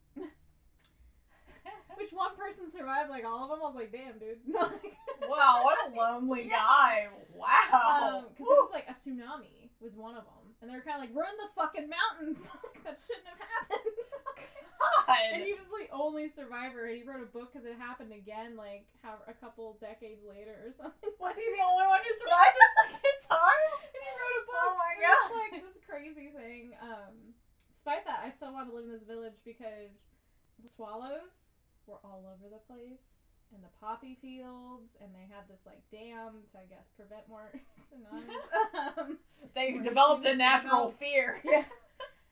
[2.02, 3.62] Which one person survived like all of them?
[3.62, 4.42] I was like, damn, dude.
[5.30, 6.58] Wow, what a lonely Yeah.
[6.58, 7.08] guy.
[7.38, 8.26] Wow.
[8.34, 11.06] because it was like a tsunami was one of them, and they were kind of
[11.06, 12.50] like, "Run the fucking mountains!"
[12.84, 13.98] that shouldn't have happened.
[14.82, 15.18] God.
[15.38, 18.58] and he was the only survivor, and he wrote a book because it happened again,
[18.58, 21.14] like how a couple decades later or something.
[21.22, 23.70] Was he the only one who survived the second time?
[23.94, 24.58] And he wrote a book.
[24.58, 25.38] Oh my was God.
[25.38, 26.74] like this crazy thing.
[26.82, 27.14] Um,
[27.70, 30.10] despite that, I still want to live in this village because
[30.66, 33.28] swallows were all over the place.
[33.54, 37.52] And the poppy fields, and they had this like dam to, I guess, prevent more
[37.76, 38.98] tsunamis.
[38.98, 39.17] um,
[39.54, 41.41] They developed a natural developed- fear.
[41.46, 41.65] yeah.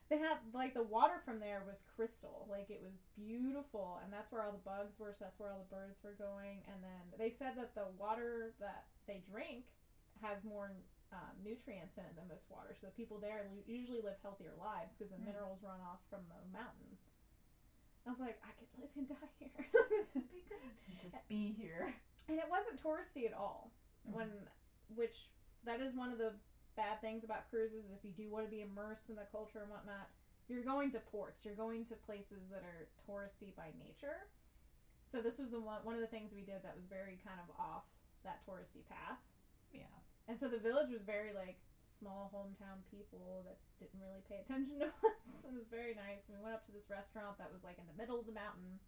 [0.08, 4.32] They had like the water from there was crystal, like it was beautiful, and that's
[4.32, 5.12] where all the bugs were.
[5.12, 6.64] So that's where all the birds were going.
[6.66, 9.68] And then they said that the water that they drink
[10.24, 10.72] has more
[11.12, 12.74] um, nutrients in it than most water.
[12.80, 15.26] So the people there usually live healthier lives because the Mm.
[15.30, 16.96] minerals run off from the mountain.
[18.06, 19.66] I was like, I could live and die here.
[19.90, 21.94] this would be great Just be here.
[22.28, 23.70] and it wasn't touristy at all
[24.06, 24.16] mm-hmm.
[24.16, 24.28] when
[24.94, 25.28] which
[25.64, 26.32] that is one of the
[26.76, 29.70] bad things about cruises if you do want to be immersed in the culture and
[29.70, 30.08] whatnot
[30.48, 34.26] you're going to ports you're going to places that are touristy by nature
[35.04, 37.38] so this was the one one of the things we did that was very kind
[37.42, 37.84] of off
[38.24, 39.18] that touristy path
[39.72, 39.82] Yeah.
[40.28, 41.58] and so the village was very like
[41.90, 45.42] small hometown people that didn't really pay attention to us.
[45.42, 46.30] It was very nice.
[46.30, 48.36] And we went up to this restaurant that was like in the middle of the
[48.36, 48.78] mountain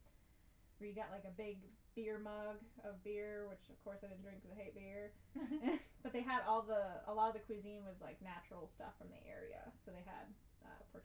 [0.78, 1.62] where you got like a big
[1.94, 5.14] beer mug of beer, which of course I didn't drink because I hate beer.
[6.02, 9.10] but they had all the a lot of the cuisine was like natural stuff from
[9.10, 9.62] the area.
[9.78, 10.26] So they had
[10.66, 10.98] uh,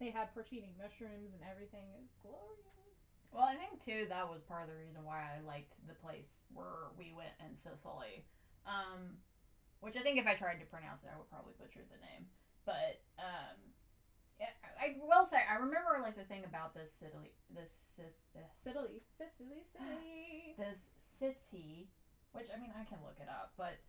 [0.00, 1.84] they had porcini mushrooms and everything.
[1.92, 3.14] It was glorious.
[3.30, 6.26] Well, I think too that was part of the reason why I liked the place
[6.50, 8.26] where we went in Sicily.
[8.66, 9.20] Um,
[9.80, 12.28] which I think if I tried to pronounce it, I would probably butcher the name.
[12.64, 13.56] But um,
[14.40, 14.48] I
[14.80, 19.02] I will say I remember like the thing about this city, this cis- this Sicily,
[19.08, 20.54] Sicily, Sicily.
[20.58, 21.88] this city,
[22.32, 23.80] which I mean I can look it up, but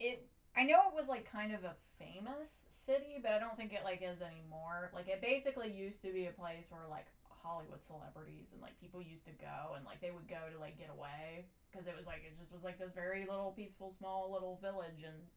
[0.00, 3.72] it I know it was like kind of a famous city, but I don't think
[3.72, 4.90] it like is anymore.
[4.94, 7.06] Like it basically used to be a place where like
[7.46, 10.74] Hollywood celebrities and like people used to go and like they would go to like
[10.76, 14.34] get away because it was like it just was like this very little peaceful small
[14.34, 15.30] little village and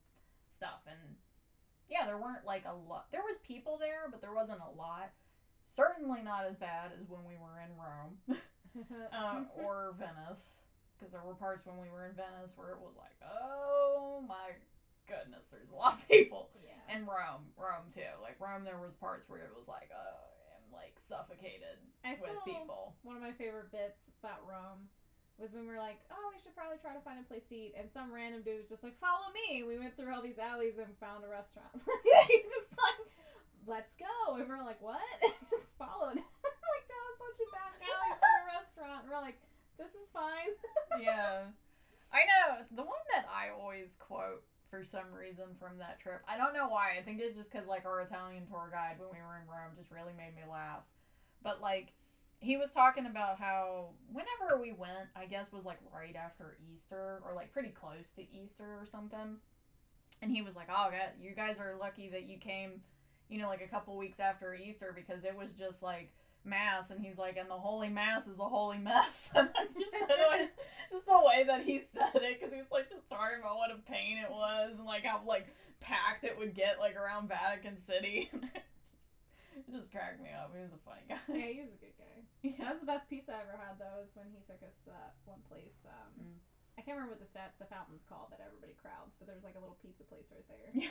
[0.50, 1.22] stuff and
[1.90, 3.08] yeah, there weren't like a lot.
[3.12, 5.10] There was people there, but there wasn't a lot.
[5.66, 8.14] Certainly not as bad as when we were in Rome
[9.14, 10.62] uh, or Venice,
[10.98, 14.54] because there were parts when we were in Venice where it was like, oh my
[15.08, 16.50] goodness, there's a lot of people.
[16.64, 16.78] yeah.
[16.94, 18.14] And Rome, Rome too.
[18.22, 20.39] Like Rome, there was parts where it was like, oh,
[20.80, 21.76] like suffocated
[22.08, 22.96] I with still people.
[23.04, 24.88] one of my favorite bits about Rome
[25.36, 27.56] was when we were like, oh, we should probably try to find a place to
[27.56, 29.64] eat, and some random dude was just like, follow me.
[29.64, 31.72] We went through all these alleys and found a restaurant.
[32.28, 33.00] he just like,
[33.68, 35.00] let's go, and we're like, what?
[35.52, 36.20] just followed
[36.76, 39.00] like down a bunch of back alleys to a restaurant.
[39.04, 39.40] And we're like,
[39.80, 40.52] this is fine.
[41.00, 41.48] yeah.
[42.12, 42.66] I know.
[42.76, 46.68] The one that I always quote for some reason from that trip, I don't know
[46.68, 46.98] why.
[46.98, 49.76] I think it's just because, like, our Italian tour guide when we were in Rome
[49.78, 50.84] just really made me laugh.
[51.44, 51.94] But, like,
[52.40, 57.22] he was talking about how whenever we went, I guess was like right after Easter
[57.26, 59.38] or like pretty close to Easter or something.
[60.22, 62.82] And he was like, "Oh, God, you guys are lucky that you came,
[63.30, 66.12] you know, like a couple weeks after Easter because it was just like
[66.46, 69.92] mass." And he's like, "And the holy mass is a holy mess." And I just
[69.92, 70.50] said
[70.92, 73.72] just the way that he said it because he was like just talking about what
[73.72, 75.48] a pain it was and like how like
[75.80, 78.30] packed it would get like around Vatican City.
[78.34, 80.52] it just cracked me up.
[80.56, 81.22] He was a funny guy.
[81.30, 82.18] Yeah, he was a good guy.
[82.64, 84.90] That was the best pizza I ever had, though, is when he took us to
[84.96, 85.86] that one place.
[85.88, 86.40] Um, Mm.
[86.80, 89.60] I can't remember what the stat the fountain's called that everybody crowds, but there's like
[89.60, 90.72] a little pizza place right there.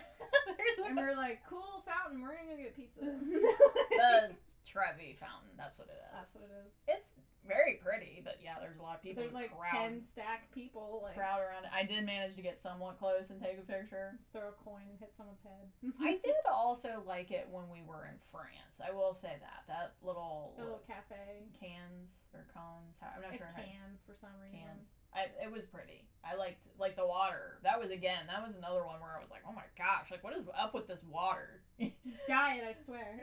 [0.52, 3.00] There's and a, we're like, cool fountain, we're gonna go get pizza.
[3.00, 4.36] the
[4.68, 5.56] Trevi fountain.
[5.56, 6.12] That's what it is.
[6.12, 6.72] That's what it is.
[6.86, 7.14] It's
[7.48, 9.22] very pretty, but yeah, there's a lot of people.
[9.24, 11.00] There's like crowd, ten stacked people.
[11.02, 11.72] Like, crowd around it.
[11.72, 14.12] I did manage to get somewhat close and take a picture.
[14.12, 15.72] just throw a coin and hit someone's head.
[16.04, 18.76] I did also like it when we were in France.
[18.84, 21.48] I will say that that little, The little cafe.
[21.56, 23.00] cans or cons.
[23.00, 24.60] I'm not It's sure how cans for some reason.
[24.68, 24.84] cans.
[25.14, 26.04] I, it was pretty.
[26.24, 27.58] I liked like the water.
[27.62, 28.26] That was again.
[28.26, 30.74] That was another one where I was like, oh my gosh, like what is up
[30.74, 31.62] with this water?
[32.28, 33.16] Diet, I swear.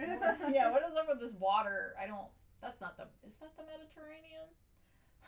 [0.52, 1.94] yeah, what is up with this water?
[2.02, 2.28] I don't.
[2.62, 3.04] That's not the.
[3.28, 4.50] Is that the Mediterranean?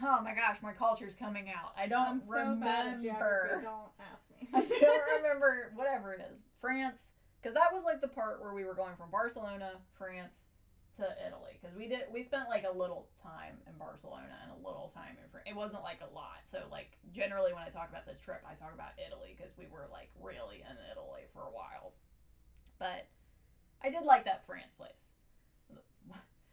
[0.02, 1.74] Oh my gosh, my culture's coming out.
[1.78, 3.02] I don't I'm so remember.
[3.02, 3.66] geography.
[3.66, 4.48] Don't ask me.
[4.54, 6.44] I don't remember whatever it is.
[6.62, 10.46] France, because that was like the part where we were going from Barcelona, France,
[10.98, 11.58] to Italy.
[11.62, 15.18] Because we did, we spent like a little time in Barcelona and a little time
[15.24, 15.46] in France.
[15.48, 16.42] It wasn't like a lot.
[16.50, 19.66] So like generally when I talk about this trip, I talk about Italy because we
[19.72, 21.94] were like really in Italy for a while.
[22.80, 23.08] But
[23.84, 24.92] I did like that France place.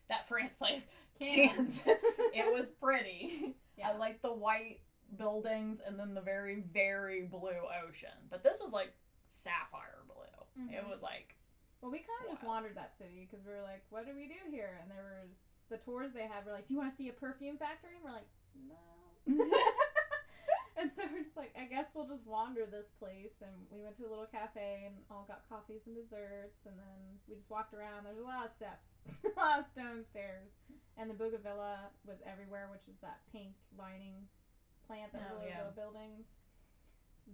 [0.09, 0.87] That France place.
[1.19, 1.83] Cans.
[1.87, 3.55] it was pretty.
[3.79, 3.89] Yeah.
[3.91, 4.81] I like the white
[5.17, 8.11] buildings and then the very, very blue ocean.
[8.31, 8.93] But this was like
[9.29, 10.69] sapphire blue.
[10.77, 10.91] It Mhm.
[10.91, 11.35] was like,
[11.85, 14.25] Well, we kind of just wandered that city because we were like, "What do we
[14.25, 16.49] do here?" And there was the tours they had.
[16.49, 18.81] Were like, "Do you want to see a perfume factory?" And we're like, "No."
[20.81, 24.01] and so we're just like, "I guess we'll just wander this place." And we went
[24.01, 26.65] to a little cafe and all got coffees and desserts.
[26.65, 28.09] And then we just walked around.
[28.09, 28.97] There's a lot of steps,
[29.29, 30.57] a lot of stone stairs.
[30.97, 34.25] And the Bougainvillea was everywhere, which is that pink lining
[34.89, 35.69] plant that's Oh, all over yeah.
[35.77, 36.41] buildings.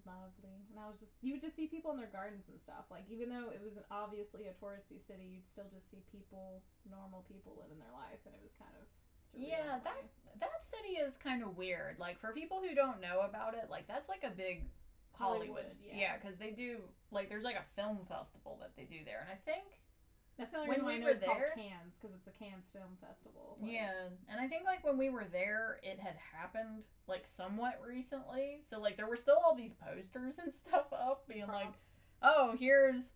[0.06, 0.66] Lovely.
[0.70, 2.86] And I was just, you would just see people in their gardens and stuff.
[2.90, 6.62] Like, even though it was an obviously a touristy city, you'd still just see people,
[6.88, 8.22] normal people living their life.
[8.24, 8.86] And it was kind of
[9.30, 10.02] surreal yeah, that
[10.40, 11.98] that city is kind of weird.
[11.98, 14.66] Like for people who don't know about it, like that's like a big
[15.12, 15.46] Hollywood.
[15.46, 15.94] Hollywood, yeah.
[15.96, 19.30] yeah, because they do like there's like a film festival that they do there, and
[19.30, 19.64] I think
[20.40, 22.24] That's the only when reason we I know were it's called there- Cannes, because it's
[22.24, 23.58] the Cannes Film Festival.
[23.60, 23.92] Like, Yeah,
[24.28, 28.62] and I think like when we were there, it had happened like somewhat recently.
[28.64, 31.72] So like there were still all these posters and stuff up, being like,
[32.22, 33.12] "Oh, here's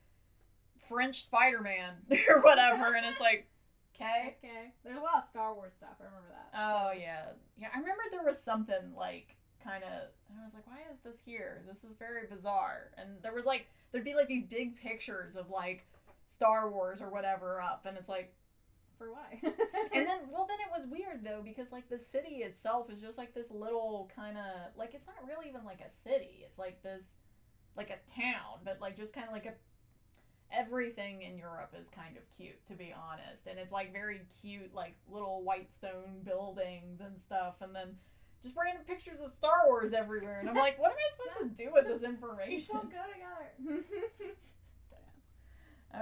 [0.89, 1.95] French Spider Man"
[2.29, 3.49] or whatever, and it's like,
[3.97, 4.37] okay.
[4.45, 4.73] Okay.
[4.85, 5.97] There's a lot of Star Wars stuff.
[6.01, 6.51] I remember that.
[6.57, 7.23] Oh so- yeah,
[7.57, 7.69] yeah.
[7.75, 10.11] I remember there was something like kind of.
[10.41, 11.63] I was like, why is this here?
[11.67, 12.91] This is very bizarre.
[12.99, 15.87] And there was like there'd be like these big pictures of like
[16.29, 18.35] Star Wars or whatever up, and it's like.
[18.97, 19.41] For why?
[19.93, 23.19] And then, well, then it was weird though because like the city itself is just
[23.19, 26.43] like this little kind of like it's not really even like a city.
[26.45, 27.05] It's like this,
[27.77, 29.53] like a town, but like just kind of like a.
[30.53, 34.73] Everything in Europe is kind of cute, to be honest, and it's like very cute,
[34.73, 37.97] like little white stone buildings and stuff, and then
[38.43, 41.63] just random pictures of Star Wars everywhere, and I'm like, what am I supposed to
[41.65, 42.75] do with this information?
[42.77, 43.85] Don't go together.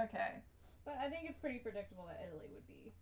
[0.03, 0.41] Okay.
[0.85, 2.93] but I think it's pretty predictable that Italy would be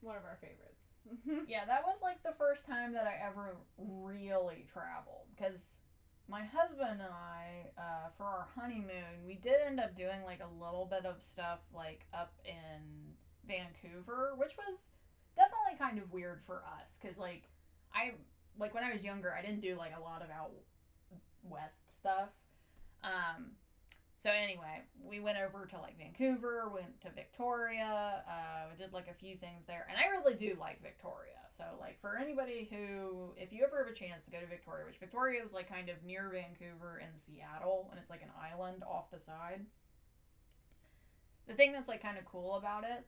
[0.00, 1.06] one of our favorites.
[1.48, 5.60] Yeah, that was like the first time that I ever really traveled because
[6.28, 10.62] my husband and I, uh, for our honeymoon, we did end up doing like a
[10.62, 13.14] little bit of stuff like up in
[13.46, 14.92] Vancouver, which was
[15.36, 17.44] definitely kind of weird for us because like
[17.94, 18.12] I
[18.58, 20.52] like when I was younger, I didn't do like a lot of out
[21.42, 22.28] west stuff.
[23.02, 23.52] Um,
[24.20, 29.08] so anyway, we went over to like Vancouver, went to Victoria, uh, we did like
[29.08, 31.40] a few things there, and I really do like Victoria.
[31.56, 34.84] So like for anybody who, if you ever have a chance to go to Victoria,
[34.84, 38.82] which Victoria is like kind of near Vancouver and Seattle, and it's like an island
[38.86, 39.64] off the side.
[41.48, 43.06] The thing that's like kind of cool about it,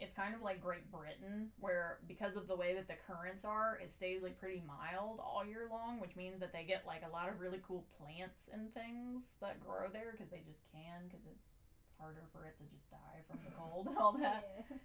[0.00, 3.78] it's kind of like Great Britain, where because of the way that the currents are,
[3.82, 7.12] it stays like pretty mild all year long, which means that they get like a
[7.12, 11.24] lot of really cool plants and things that grow there because they just can because
[11.30, 11.44] it's
[12.00, 14.44] harder for it to just die from the cold and all that.
[14.70, 14.76] Yeah.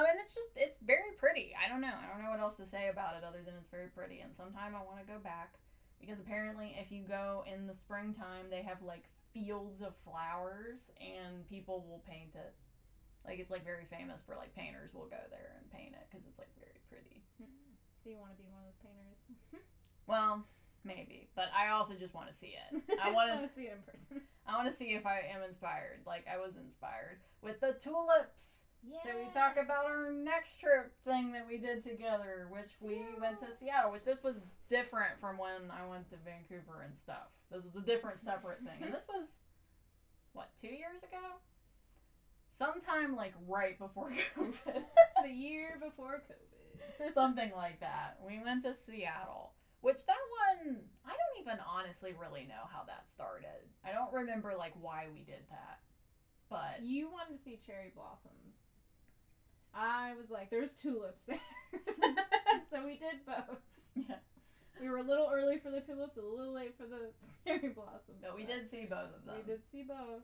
[0.00, 1.54] Um, and it's just it's very pretty.
[1.54, 1.94] I don't know.
[1.94, 4.20] I don't know what else to say about it other than it's very pretty.
[4.20, 5.54] And sometime I want to go back
[6.00, 11.48] because apparently if you go in the springtime, they have like fields of flowers and
[11.48, 12.54] people will paint it.
[13.24, 16.26] Like it's like very famous for like painters will go there and paint it because
[16.28, 17.24] it's like very pretty.
[17.40, 17.48] Hmm.
[18.02, 19.28] So you want to be one of those painters?
[20.06, 20.44] Well,
[20.84, 22.82] maybe, but I also just want to see it.
[23.02, 23.48] I just want to.
[23.48, 24.20] see it in person.
[24.46, 26.00] I want to see if I am inspired.
[26.06, 28.66] Like I was inspired with the tulips.
[28.86, 28.98] Yeah.
[29.02, 33.40] So we talk about our next trip thing that we did together, which we went
[33.40, 37.32] to Seattle, which this was different from when I went to Vancouver and stuff.
[37.50, 38.76] This was a different separate thing.
[38.82, 39.38] And this was
[40.34, 41.40] what, 2 years ago?
[42.54, 44.82] Sometime like right before COVID.
[45.22, 47.12] the year before COVID.
[47.14, 48.18] Something like that.
[48.26, 49.52] We went to Seattle.
[49.80, 50.16] Which that
[50.64, 53.68] one I don't even honestly really know how that started.
[53.84, 55.80] I don't remember like why we did that.
[56.48, 58.80] But You wanted to see cherry blossoms.
[59.74, 61.40] I was like, there's tulips there.
[62.70, 63.58] so we did both.
[63.96, 64.16] Yeah.
[64.80, 67.10] We were a little early for the tulips, a little late for the
[67.44, 68.18] cherry blossoms.
[68.22, 69.34] but we did see both of them.
[69.36, 70.22] We did see both.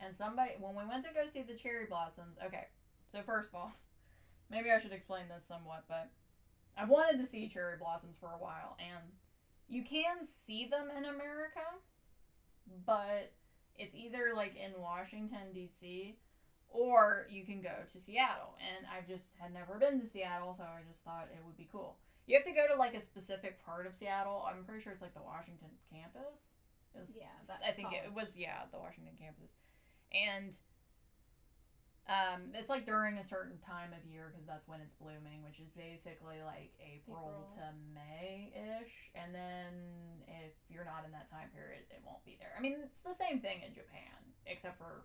[0.00, 2.66] And somebody, when we went to go see the cherry blossoms, okay,
[3.10, 3.72] so first of all,
[4.50, 6.10] maybe I should explain this somewhat, but
[6.76, 9.10] I've wanted to see cherry blossoms for a while, and
[9.68, 11.60] you can see them in America,
[12.86, 13.32] but
[13.76, 16.16] it's either like in Washington, D.C.,
[16.70, 18.54] or you can go to Seattle.
[18.60, 21.68] And I've just had never been to Seattle, so I just thought it would be
[21.72, 21.96] cool.
[22.26, 24.44] You have to go to like a specific part of Seattle.
[24.46, 26.44] I'm pretty sure it's like the Washington campus.
[27.00, 29.48] Is- Yeah, that I think it was yeah the Washington campus,
[30.12, 30.58] and
[32.08, 35.60] um, it's like during a certain time of year because that's when it's blooming, which
[35.60, 37.52] is basically like April, April.
[37.60, 39.12] to May ish.
[39.12, 39.76] And then
[40.24, 42.56] if you're not in that time period, it won't be there.
[42.56, 44.16] I mean, it's the same thing in Japan,
[44.48, 45.04] except for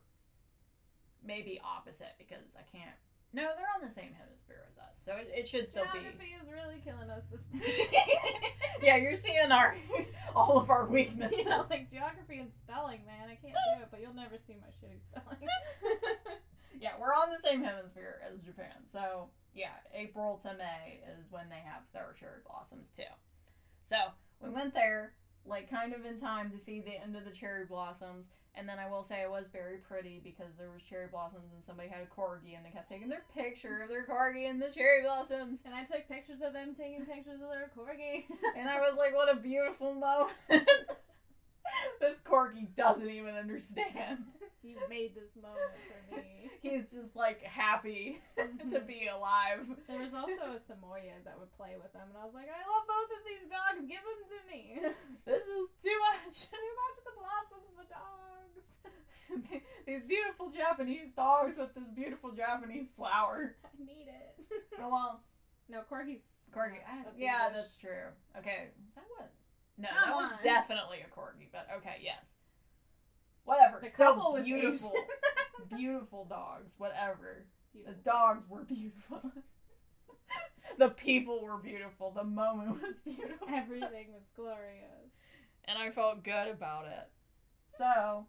[1.20, 2.96] maybe opposite because I can't.
[3.34, 6.00] No, they're on the same hemisphere as us, so it, it should still be.
[6.00, 7.62] Geography is really killing us this time.
[8.82, 9.76] yeah, you're seeing our
[10.36, 11.42] all of our weaknesses.
[11.46, 13.26] yeah, like geography and spelling, man.
[13.30, 15.40] I can't do it, but you'll never see my shitty spelling.
[16.80, 18.76] Yeah, we're on the same hemisphere as Japan.
[18.92, 23.04] So, yeah, April to May is when they have their cherry blossoms too.
[23.86, 23.96] So,
[24.42, 25.14] we went there,
[25.46, 28.30] like, kind of in time to see the end of the cherry blossoms.
[28.56, 31.64] And then I will say it was very pretty because there was cherry blossoms and
[31.64, 34.70] somebody had a corgi and they kept taking their picture of their corgi and the
[34.70, 35.64] cherry blossoms.
[35.66, 38.26] and I took pictures of them taking pictures of their corgi.
[38.58, 40.34] And I was like, what a beautiful moment.
[42.00, 44.20] this corgi doesn't even understand.
[44.64, 46.50] You made this moment for me.
[46.64, 48.88] He's just like happy to mm-hmm.
[48.88, 49.68] be alive.
[49.88, 52.64] There was also a Samoyed that would play with them, and I was like, I
[52.64, 53.80] love both of these dogs.
[53.84, 54.62] Give them to me.
[55.26, 56.52] This is too much.
[56.52, 58.68] Too much of the blossoms, the dogs.
[59.88, 63.56] These beautiful Japanese dogs with this beautiful Japanese flower.
[63.64, 64.64] I need it.
[64.82, 65.24] Oh well,
[65.70, 66.24] No, corgis.
[66.56, 66.84] corgi.
[66.84, 67.64] I- ah, That's yeah, English.
[67.64, 68.08] that's true.
[68.38, 69.30] Okay, that was
[69.78, 71.48] no, Come that was definitely a corgi.
[71.52, 72.36] But okay, yes,
[73.46, 73.80] whatever.
[73.82, 74.94] The so couple was beautiful,
[75.76, 76.76] beautiful dogs.
[76.78, 77.46] Whatever.
[77.74, 79.22] The Beautiful dogs were beautiful.
[80.78, 82.12] the people were beautiful.
[82.12, 83.48] The moment was beautiful.
[83.52, 85.12] Everything was glorious.
[85.66, 87.10] and I felt good about it.
[87.70, 88.28] So,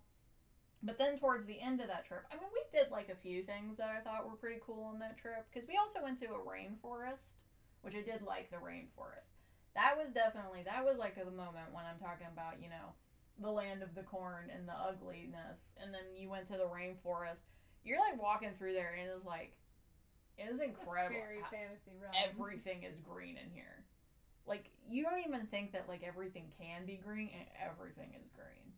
[0.83, 3.43] but then towards the end of that trip, I mean, we did like a few
[3.43, 6.27] things that I thought were pretty cool on that trip because we also went to
[6.27, 7.35] a rainforest,
[7.83, 9.29] which I did like the rainforest.
[9.75, 12.95] That was definitely that was like the moment when I'm talking about you know
[13.41, 17.43] the land of the corn and the ugliness, and then you went to the rainforest.
[17.85, 19.57] You're like walking through there, and it's like
[20.39, 21.21] it is incredible.
[21.21, 22.15] Fairy fantasy realm.
[22.15, 23.85] everything is green in here.
[24.47, 28.73] Like you don't even think that like everything can be green and everything is green.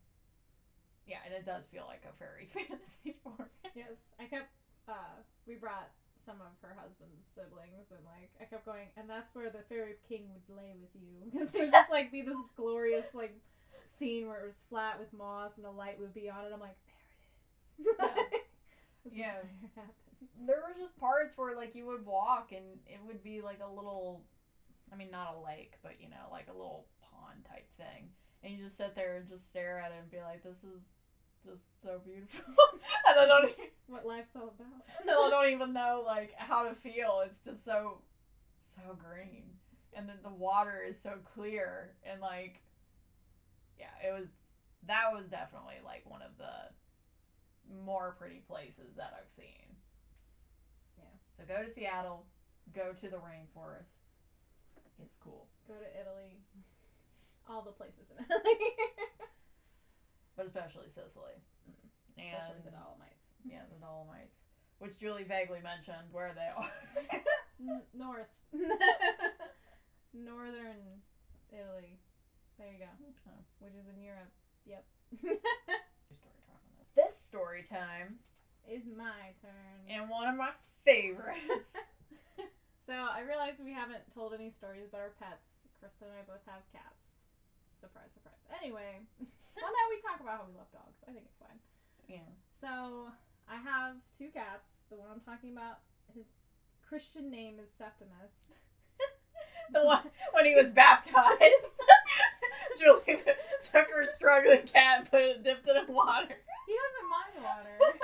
[1.06, 3.54] Yeah, and it does feel like a fairy fantasy forest.
[3.74, 4.50] Yes, I kept.
[4.88, 9.34] Uh, we brought some of her husband's siblings, and like I kept going, and that's
[9.34, 12.38] where the fairy king would lay with you, because it would just like be this
[12.56, 13.38] glorious like
[13.86, 16.50] scene where it was flat with moss and the light would be on it.
[16.52, 16.76] I'm like,
[17.78, 18.40] there it is.
[19.04, 19.28] this Yeah.
[19.28, 20.46] is where it happens.
[20.46, 23.70] There were just parts where like you would walk and it would be like a
[23.72, 24.22] little
[24.92, 28.10] I mean not a lake, but you know, like a little pond type thing.
[28.42, 30.82] And you just sit there and just stare at it and be like, This is
[31.44, 32.54] just so beautiful.
[33.08, 34.82] and I don't e- what life's all about.
[35.06, 37.22] no, I don't even know like how to feel.
[37.26, 37.98] It's just so
[38.60, 39.44] so green.
[39.92, 42.62] And then the water is so clear and like
[43.78, 44.32] yeah, it was
[44.86, 46.72] that was definitely like one of the
[47.84, 49.76] more pretty places that I've seen.
[50.98, 51.04] Yeah.
[51.36, 52.24] So go to Seattle,
[52.74, 53.90] go to the rainforest.
[55.02, 55.48] It's cool.
[55.68, 56.38] Go to Italy.
[57.48, 58.54] All the places in Italy.
[60.36, 61.36] But especially Sicily.
[61.68, 62.20] Mm-hmm.
[62.20, 63.32] Especially and the Dolomites.
[63.44, 64.36] yeah, the Dolomites.
[64.78, 66.70] Which Julie vaguely mentioned where they are.
[67.60, 68.28] N- north.
[70.12, 71.00] Northern
[71.52, 71.98] Italy.
[72.58, 72.92] There you go.
[73.28, 73.40] Oh.
[73.60, 74.32] Which is in Europe.
[74.66, 74.84] Yep.
[75.22, 76.64] Story time.
[76.96, 78.16] This story time
[78.68, 79.84] is my turn.
[79.88, 80.50] and one of my
[80.84, 81.72] favorites.
[82.86, 85.66] So I realized we haven't told any stories about our pets.
[85.82, 87.26] Krista and I both have cats.
[87.74, 88.38] Surprise, surprise.
[88.62, 91.02] Anyway, well, now we talk about how we love dogs.
[91.02, 91.58] I think it's fine.
[92.06, 92.30] yeah.
[92.54, 93.10] So
[93.50, 94.84] I have two cats.
[94.88, 95.82] The one I'm talking about,
[96.14, 96.30] his
[96.88, 98.60] Christian name is Septimus.
[99.72, 101.74] The one when he was baptized.
[102.78, 103.18] Julie
[103.62, 106.34] took her struggling cat and put it dipped it in water.
[106.66, 107.98] He doesn't mind water.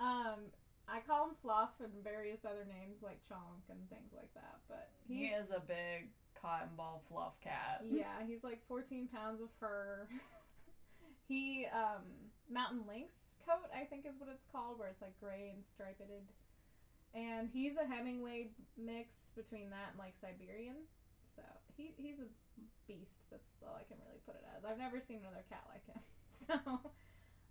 [0.00, 0.54] Um,
[0.86, 4.58] I call him Fluff and various other names like Chonk and things like that.
[4.68, 6.08] But He is a big
[6.40, 7.82] cotton ball fluff cat.
[7.90, 10.06] yeah, he's like 14 pounds of fur.
[11.28, 12.02] he um
[12.50, 16.00] mountain lynx coat, I think is what it's called, where it's like gray and striped.
[17.14, 20.76] And he's a Hemingway mix between that and like Siberian.
[21.34, 21.42] So
[21.76, 22.28] he he's a
[22.88, 23.28] beast.
[23.30, 24.64] That's all I can really put it as.
[24.64, 26.00] I've never seen another cat like him.
[26.28, 26.60] So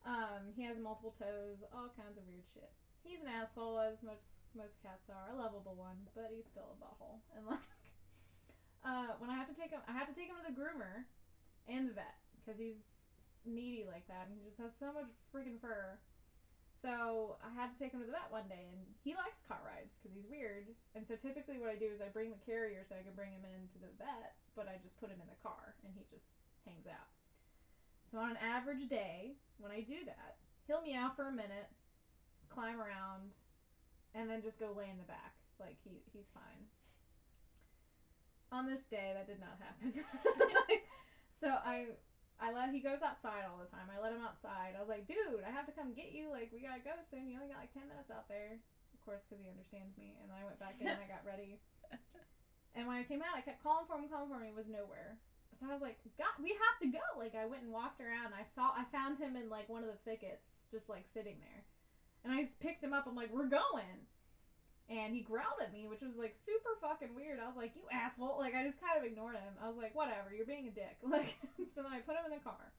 [0.05, 2.69] um he has multiple toes, all kinds of weird shit.
[3.01, 6.77] He's an asshole as most most cats are, a lovable one, but he's still a
[6.77, 7.21] butthole.
[7.35, 7.69] And like
[8.85, 11.09] uh when I have to take him I have to take him to the groomer
[11.67, 12.85] and the vet because he's
[13.45, 15.97] needy like that and he just has so much freaking fur.
[16.77, 19.57] So I had to take him to the vet one day, and he likes car
[19.65, 20.69] rides because he's weird.
[20.93, 23.33] And so typically, what I do is I bring the carrier so I can bring
[23.33, 26.37] him into the vet, but I just put him in the car and he just
[26.69, 27.09] hangs out.
[28.05, 30.37] So on an average day, when I do that,
[30.69, 31.65] he'll meow for a minute,
[32.47, 33.33] climb around,
[34.13, 36.69] and then just go lay in the back like he he's fine.
[38.53, 39.97] On this day, that did not happen.
[41.27, 41.97] so I
[42.37, 43.89] I let he goes outside all the time.
[43.89, 44.77] I let him outside.
[44.77, 46.29] I was like, dude, I have to come get you.
[46.29, 47.25] Like, we gotta go soon.
[47.25, 48.61] You only got like ten minutes out there.
[48.93, 50.13] Of course, because he understands me.
[50.21, 51.57] And then I went back in and I got ready.
[52.77, 54.45] And when I came out, I kept calling for him, calling for him.
[54.45, 55.17] He was nowhere.
[55.57, 57.01] So I was like, God, we have to go.
[57.17, 58.37] Like, I went and walked around.
[58.37, 61.65] I saw, I found him in like one of the thickets, just like sitting there.
[62.23, 63.09] And I just picked him up.
[63.09, 64.05] I'm like, we're going.
[64.89, 67.39] And he growled at me, which was like super fucking weird.
[67.43, 68.39] I was like, you asshole.
[68.39, 69.53] Like, I just kind of ignored him.
[69.61, 70.95] I was like, whatever, you're being a dick.
[71.03, 71.35] Like,
[71.75, 72.71] so then I put him in the car.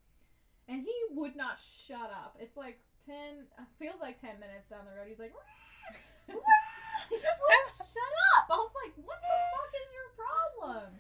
[0.69, 2.37] And he would not shut up.
[2.41, 5.09] It's like 10, uh, feels like 10 minutes down the road.
[5.09, 8.49] He's like, "Rah, rah, shut up.
[8.53, 10.93] I was like, what the fuck is your problem?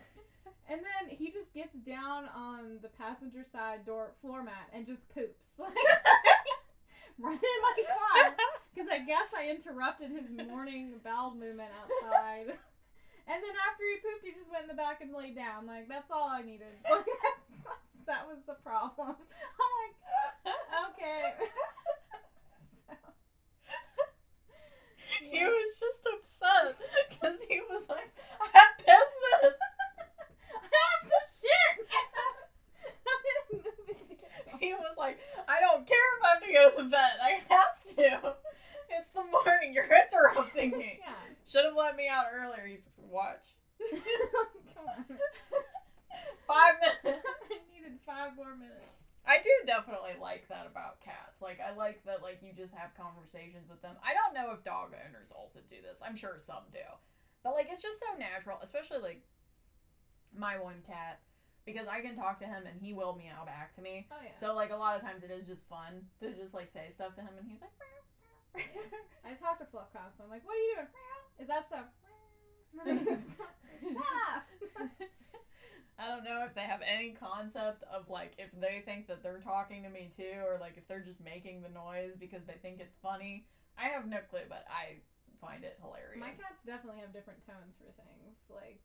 [0.69, 5.09] And then he just gets down on the passenger side door floor mat and just
[5.09, 5.59] poops.
[5.69, 5.75] Like,
[7.23, 8.35] right in my car.
[8.75, 12.55] Because I guess I interrupted his morning bowel movement outside.
[13.29, 15.67] And then after he pooped, he just went in the back and laid down.
[15.69, 16.73] Like, that's all I needed.
[16.89, 19.21] Like, that's, that's, that was the problem.
[19.21, 19.97] I'm like,
[20.97, 21.37] okay.
[22.89, 22.97] So,
[25.21, 26.77] He was just upset
[27.11, 28.09] because he was like,
[28.41, 29.59] I have business.
[30.57, 31.77] I have to shit!
[33.05, 34.48] I'm in a movie theater.
[34.61, 37.19] He was like, I don't care if I have to go to the vet.
[37.23, 38.35] I have to.
[38.89, 39.77] It's the morning.
[39.77, 40.99] You're interrupting me.
[41.05, 41.13] Yeah.
[41.45, 42.65] Should have let me out earlier.
[42.67, 43.53] He's watch.
[44.73, 45.05] Come on.
[46.49, 47.21] Five minutes.
[47.53, 48.97] I needed five more minutes.
[49.29, 51.45] I do definitely like that about cats.
[51.45, 54.01] Like I like that like you just have conversations with them.
[54.01, 56.01] I don't know if dog owners also do this.
[56.01, 56.89] I'm sure some do.
[57.45, 59.21] But like it's just so natural, especially like
[60.33, 61.21] my one cat
[61.69, 64.09] because I can talk to him and he will meow back to me.
[64.09, 64.33] Oh, yeah.
[64.41, 67.15] So like a lot of times it is just fun to just like say stuff
[67.17, 68.01] to him and he's like meow,
[68.57, 69.29] meow.
[69.29, 70.25] I talk to Fluff constantly.
[70.25, 70.93] I'm like, what are you doing?
[71.37, 71.85] Is that so?
[72.89, 73.37] Just,
[73.93, 74.49] Shut up!
[75.99, 79.43] I don't know if they have any concept of like if they think that they're
[79.43, 82.81] talking to me too, or like if they're just making the noise because they think
[82.81, 83.45] it's funny.
[83.77, 85.03] I have no clue, but I
[85.43, 86.23] find it hilarious.
[86.23, 88.47] My cats definitely have different tones for things.
[88.51, 88.79] Like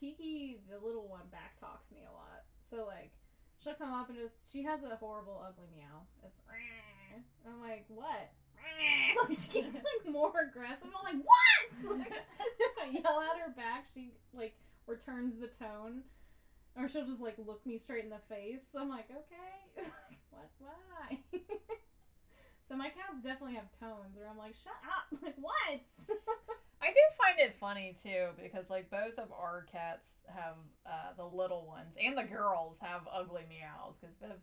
[0.00, 2.46] Kiki, the little one, back talks me a lot.
[2.70, 3.10] So like,
[3.62, 6.06] she'll come up and just she has a horrible, ugly meow.
[6.24, 6.38] It's
[7.46, 8.30] I'm like, what?
[9.22, 10.88] Like she gets like more aggressive.
[10.94, 11.98] I'm like, what?
[11.98, 12.12] Like,
[12.82, 13.86] I yell at her back.
[13.94, 14.54] She like
[14.86, 16.02] returns the tone,
[16.76, 18.74] or she'll just like look me straight in the face.
[18.78, 19.86] I'm like, okay,
[20.30, 20.50] what?
[20.58, 21.18] Why?
[22.68, 25.18] so my cats definitely have tones, where I'm like, shut up.
[25.22, 26.18] Like what?
[26.80, 30.54] I do find it funny too because like both of our cats have
[30.86, 34.38] uh, the little ones and the girls have ugly meows because Viv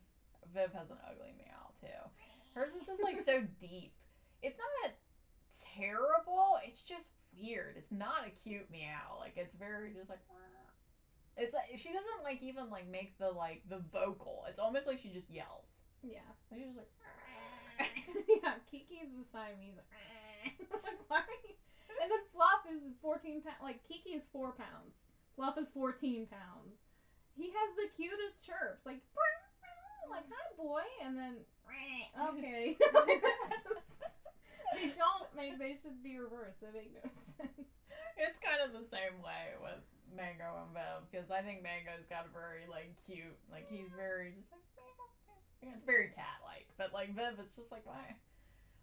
[0.54, 2.02] Viv has an ugly meow too.
[2.54, 3.94] Hers is just like so deep.
[4.42, 4.94] It's not
[5.76, 6.58] terrible.
[6.68, 7.76] It's just weird.
[7.78, 9.20] It's not a cute meow.
[9.20, 10.20] Like it's very just like.
[11.38, 14.46] It's like she doesn't like even like make the like the vocal.
[14.48, 15.74] It's almost like she just yells.
[16.02, 16.20] yeah.
[16.50, 16.88] She's just like.
[18.44, 19.76] yeah, Kiki's the Siamese.
[20.72, 21.56] like, why are you...
[22.02, 23.62] And then Fluff is 14 pounds.
[23.62, 25.06] Like, Kiki is 4 pounds.
[25.36, 26.84] Fluff is 14 pounds.
[27.36, 28.86] He has the cutest chirps.
[28.86, 29.02] Like,
[30.10, 30.86] like hi, boy.
[31.04, 31.36] And then,
[32.30, 32.78] okay.
[33.50, 33.96] Just-
[34.76, 36.60] they don't make, they should be reversed.
[36.62, 37.72] They make no sense.
[38.20, 42.28] It's kind of the same way with Mango and Bev because I think Mango's got
[42.28, 44.52] a very like cute, like he's very just
[45.28, 45.72] like.
[45.76, 48.16] It's very cat like, but like Viv, it's just like why,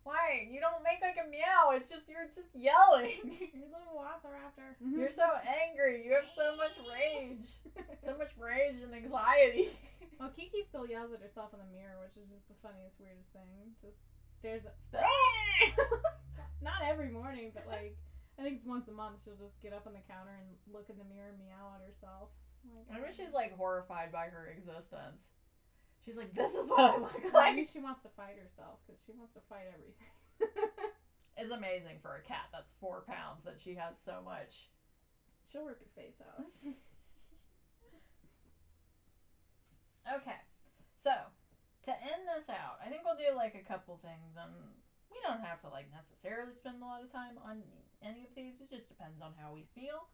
[0.04, 1.72] why you don't make like a meow?
[1.74, 3.18] It's just you're just yelling.
[3.54, 4.78] Your little velociraptor.
[4.82, 4.98] Mm-hmm.
[4.98, 6.02] you're so angry.
[6.04, 7.46] You have so much rage,
[8.06, 9.74] so much rage and anxiety.
[10.18, 13.34] Well, Kiki still yells at herself in the mirror, which is just the funniest, weirdest
[13.34, 13.74] thing.
[13.82, 15.02] Just stares at Sta-
[16.62, 17.98] not every morning, but like
[18.38, 19.22] I think it's once a month.
[19.22, 21.86] She'll just get up on the counter and look in the mirror and meow at
[21.86, 22.30] herself.
[22.62, 25.34] Like, I wish she's like horrified by her existence.
[26.04, 27.54] She's like, this is what I look like.
[27.54, 30.10] maybe she wants to fight herself because she wants to fight everything.
[31.34, 34.68] It's amazing for a cat that's four pounds that she has so much.
[35.50, 36.44] She'll rip your face off.
[40.02, 40.42] Okay,
[40.96, 41.14] so
[41.86, 44.50] to end this out, I think we'll do like a couple things, and
[45.10, 47.62] we don't have to like necessarily spend a lot of time on
[48.02, 48.58] any of these.
[48.58, 50.10] It just depends on how we feel.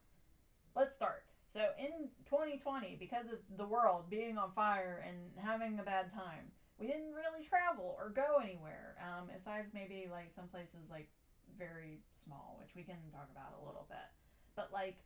[0.77, 1.25] Let's start.
[1.49, 6.53] So in 2020, because of the world being on fire and having a bad time,
[6.79, 8.97] we didn't really travel or go anywhere.
[9.01, 11.09] Um, besides maybe like some places like
[11.59, 14.09] very small, which we can talk about a little bit.
[14.57, 14.99] But like,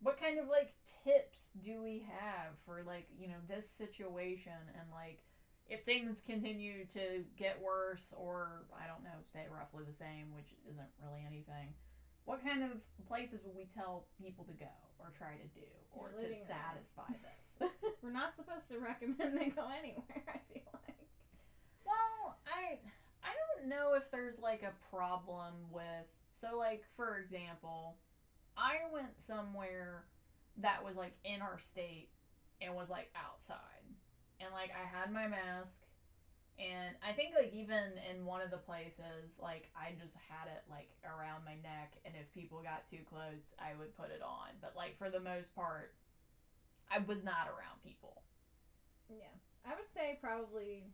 [0.00, 4.84] what kind of like tips do we have for like you know this situation and
[4.92, 5.24] like
[5.66, 10.52] if things continue to get worse or I don't know stay roughly the same, which
[10.70, 11.72] isn't really anything.
[12.24, 12.70] What kind of
[13.06, 16.38] places would we tell people to go or try to do or Your to living
[16.38, 16.46] room.
[16.48, 17.70] satisfy this?
[18.02, 20.24] We're not supposed to recommend they go anywhere.
[20.28, 20.96] I feel like.
[21.84, 22.78] Well, I
[23.22, 27.96] I don't know if there's like a problem with so like for example,
[28.56, 30.04] I went somewhere
[30.58, 32.08] that was like in our state
[32.60, 33.58] and was like outside.
[34.40, 35.76] And like I had my mask
[36.58, 40.62] and I think like even in one of the places like I just had it
[40.70, 44.54] like around my neck and if people got too close, I would put it on.
[44.62, 45.94] But like for the most part,
[46.90, 48.22] I was not around people.
[49.10, 49.34] Yeah,
[49.66, 50.86] I would say probably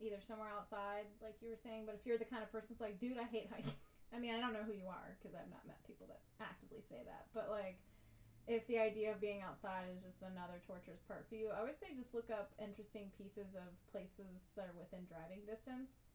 [0.00, 1.84] either somewhere outside, like you were saying.
[1.86, 3.76] But if you're the kind of person that's like, dude, I hate hiking.
[4.14, 6.80] I mean, I don't know who you are because I've not met people that actively
[6.80, 7.28] say that.
[7.36, 7.76] But like,
[8.48, 11.78] if the idea of being outside is just another torturous part for you, I would
[11.78, 16.08] say just look up interesting pieces of places that are within driving distance.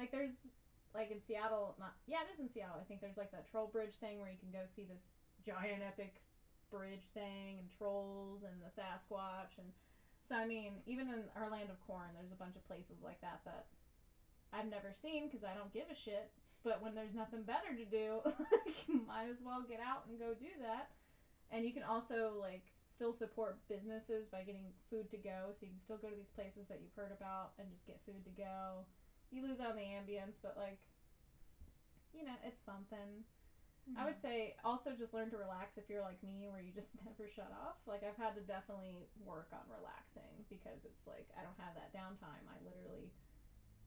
[0.00, 0.48] Like there's
[0.96, 2.80] like in Seattle, not yeah, it is in Seattle.
[2.80, 5.12] I think there's like that troll bridge thing where you can go see this
[5.44, 6.24] giant epic
[6.72, 9.68] bridge thing and trolls and the Sasquatch and
[10.22, 13.20] so I mean, even in our land of corn, there's a bunch of places like
[13.20, 13.66] that that
[14.52, 16.32] I've never seen because I don't give a shit.
[16.64, 20.34] But when there's nothing better to do, like, might as well get out and go
[20.34, 20.90] do that.
[21.50, 25.72] And you can also like still support businesses by getting food to go, so you
[25.72, 28.34] can still go to these places that you've heard about and just get food to
[28.36, 28.84] go.
[29.32, 30.80] You lose out on the ambience, but like,
[32.12, 33.24] you know, it's something.
[33.96, 34.52] I would mm-hmm.
[34.52, 37.48] say also just learn to relax if you're like me, where you just never shut
[37.64, 37.80] off.
[37.88, 41.96] Like I've had to definitely work on relaxing because it's like I don't have that
[41.96, 42.44] downtime.
[42.44, 43.08] I literally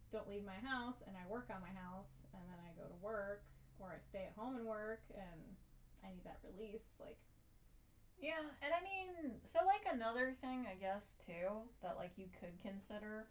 [0.09, 2.99] don't leave my house and I work on my house and then I go to
[2.99, 3.45] work
[3.79, 5.41] or I stay at home and work and
[6.03, 6.99] I need that release.
[6.99, 7.21] Like
[8.21, 12.53] Yeah, and I mean, so like another thing, I guess too that like you could
[12.61, 13.27] consider,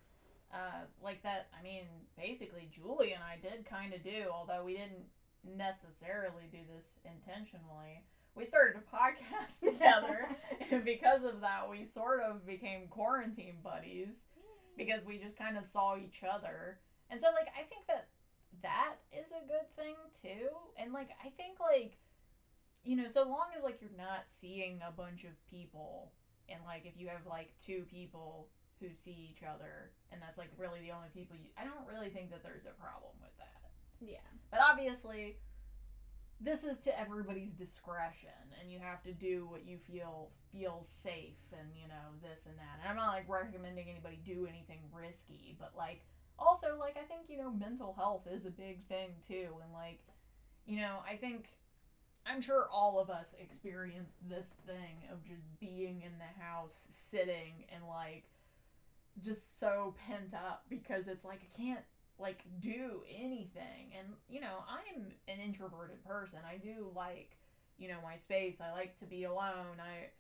[0.53, 1.47] uh, like that.
[1.59, 1.85] I mean,
[2.19, 5.07] basically, Julie and I did kind of do, although we didn't
[5.47, 8.03] necessarily do this intentionally.
[8.35, 10.29] We started a podcast together,
[10.71, 14.25] and because of that, we sort of became quarantine buddies
[14.77, 16.81] because we just kind of saw each other.
[17.11, 18.09] And so, like, I think that
[18.63, 20.49] that is a good thing too.
[20.77, 21.97] And like, I think like
[22.85, 26.13] you know, so long as like you're not seeing a bunch of people
[26.49, 28.49] and like if you have like two people
[28.81, 32.11] who see each other and that's like really the only people you I don't really
[32.11, 33.71] think that there's a problem with that.
[34.01, 35.37] yeah, But obviously
[36.41, 41.37] this is to everybody's discretion and you have to do what you feel feels safe
[41.53, 42.81] and you know this and that.
[42.81, 46.01] And I'm not like recommending anybody do anything risky, but like
[46.39, 50.01] also like I think you know mental health is a big thing too and like
[50.67, 51.49] you know, I think
[52.27, 57.65] I'm sure all of us experienced this thing of just being in the house, sitting
[57.75, 58.25] and like
[59.23, 61.85] just so pent up because it's like I can't
[62.19, 63.93] like do anything.
[63.99, 66.39] And you know, I'm an introverted person.
[66.47, 67.37] I do like,
[67.79, 68.57] you know, my space.
[68.61, 69.81] I like to be alone.
[69.81, 70.11] I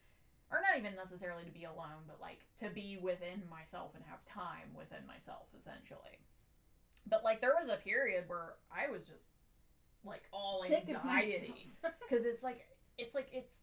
[0.50, 4.24] or not even necessarily to be alone, but like to be within myself and have
[4.26, 6.18] time within myself essentially.
[7.06, 9.28] But like there was a period where I was just
[10.04, 11.68] like all Sick anxiety
[12.08, 12.66] because it's like
[12.98, 13.56] it's like it's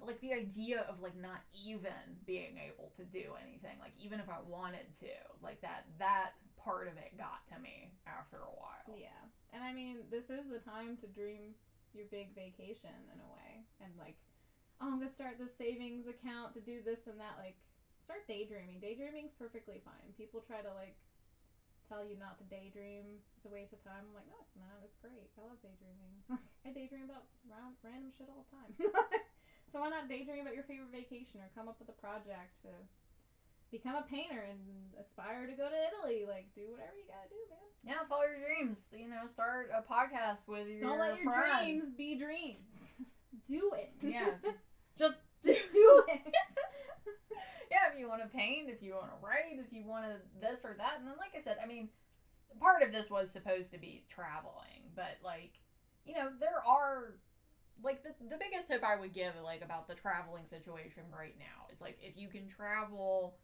[0.00, 4.28] like the idea of like not even being able to do anything like even if
[4.28, 5.08] i wanted to
[5.42, 9.22] like that that part of it got to me after a while Yeah.
[9.52, 11.56] And I mean, this is the time to dream
[11.94, 13.64] your big vacation in a way.
[13.80, 14.16] And like,
[14.80, 17.40] oh, I'm to start the savings account to do this and that.
[17.40, 17.56] Like,
[18.02, 18.80] start daydreaming.
[18.80, 20.12] Daydreaming's perfectly fine.
[20.16, 20.96] People try to like
[21.88, 23.22] tell you not to daydream.
[23.38, 24.02] It's a waste of time.
[24.10, 24.76] I'm like, no, it's not.
[24.82, 25.30] It's great.
[25.34, 26.14] I love daydreaming.
[26.66, 28.72] I daydream about round, random shit all the time.
[29.70, 32.74] so why not daydream about your favorite vacation or come up with a project to
[33.70, 34.58] become a painter and
[35.00, 36.26] aspire to go to Italy.
[36.26, 37.66] Like, do whatever you gotta do, man.
[37.82, 38.90] Yeah, follow your dreams.
[38.94, 41.62] You know, start a podcast with your Don't let your friends.
[41.62, 42.94] dreams be dreams.
[43.46, 43.92] do it.
[44.02, 44.58] Yeah, just
[44.98, 46.22] just just do it.
[47.92, 50.64] If you want to paint, if you want to write, if you want to this
[50.64, 50.94] or that.
[50.98, 51.88] And then, like I said, I mean,
[52.60, 55.60] part of this was supposed to be traveling, but like,
[56.04, 57.14] you know, there are
[57.82, 61.68] like the the biggest tip I would give like about the traveling situation right now
[61.72, 63.36] is like if you can travel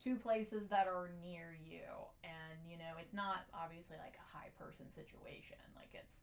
[0.00, 1.84] to places that are near you
[2.24, 6.20] and you know it's not obviously like a high person situation like it's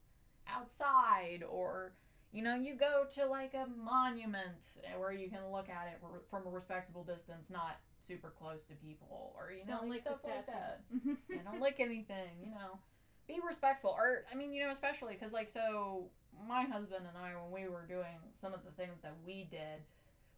[0.50, 1.94] outside or
[2.32, 6.00] you know you go to like a monument eh, where you can look at it
[6.30, 10.04] from a respectable distance not super close to people or you know Don't like lick
[10.06, 11.18] the stuff like that statues.
[11.30, 12.80] yeah, don't lick anything, you know.
[13.28, 13.94] Be respectful.
[13.98, 16.06] Or, I mean, you know, especially because, like, so
[16.48, 19.84] my husband and I, when we were doing some of the things that we did,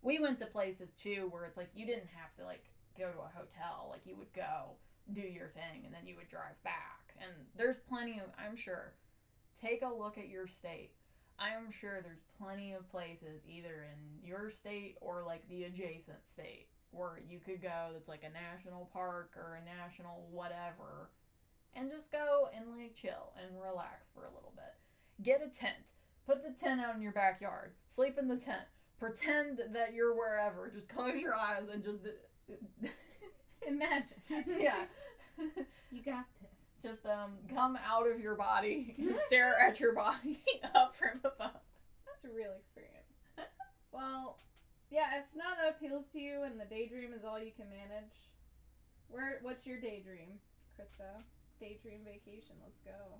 [0.01, 2.63] we went to places too where it's like you didn't have to, like,
[2.97, 3.89] go to a hotel.
[3.91, 4.71] Like, you would go,
[5.13, 7.13] do your thing, and then you would drive back.
[7.21, 8.93] And there's plenty of, I'm sure,
[9.61, 10.89] take a look at your state.
[11.39, 16.19] I am sure there's plenty of places, either in your state or, like, the adjacent
[16.29, 21.09] state, where you could go that's like a national park or a national whatever
[21.75, 24.73] and just go and like chill and relax for a little bit.
[25.23, 25.93] Get a tent.
[26.25, 27.71] Put the tent out in your backyard.
[27.89, 28.65] Sleep in the tent.
[28.99, 30.69] Pretend that you're wherever.
[30.73, 32.87] Just close your eyes and just uh,
[33.67, 34.21] Imagine.
[34.59, 34.85] yeah.
[35.91, 36.38] You got this.
[36.81, 40.41] Just um come out of your body and stare at your body
[40.75, 41.61] up from above.
[42.07, 42.95] It's a real experience.
[43.91, 44.37] Well,
[44.91, 47.65] yeah, if none of that appeals to you and the daydream is all you can
[47.69, 48.13] manage,
[49.07, 50.37] where what's your daydream,
[50.79, 51.23] Krista?
[51.59, 53.19] Daydream vacation, let's go.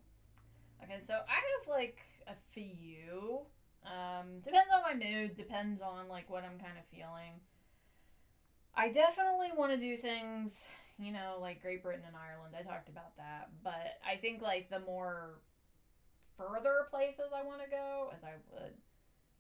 [0.84, 3.42] Okay, so I have like a few.
[3.84, 7.42] Um, depends on my mood, depends on like what I'm kind of feeling.
[8.76, 10.68] I definitely want to do things,
[11.00, 12.56] you know, like Great Britain and Ireland.
[12.60, 15.40] I talked about that, but I think like the more
[16.38, 18.74] further places I want to go, as I would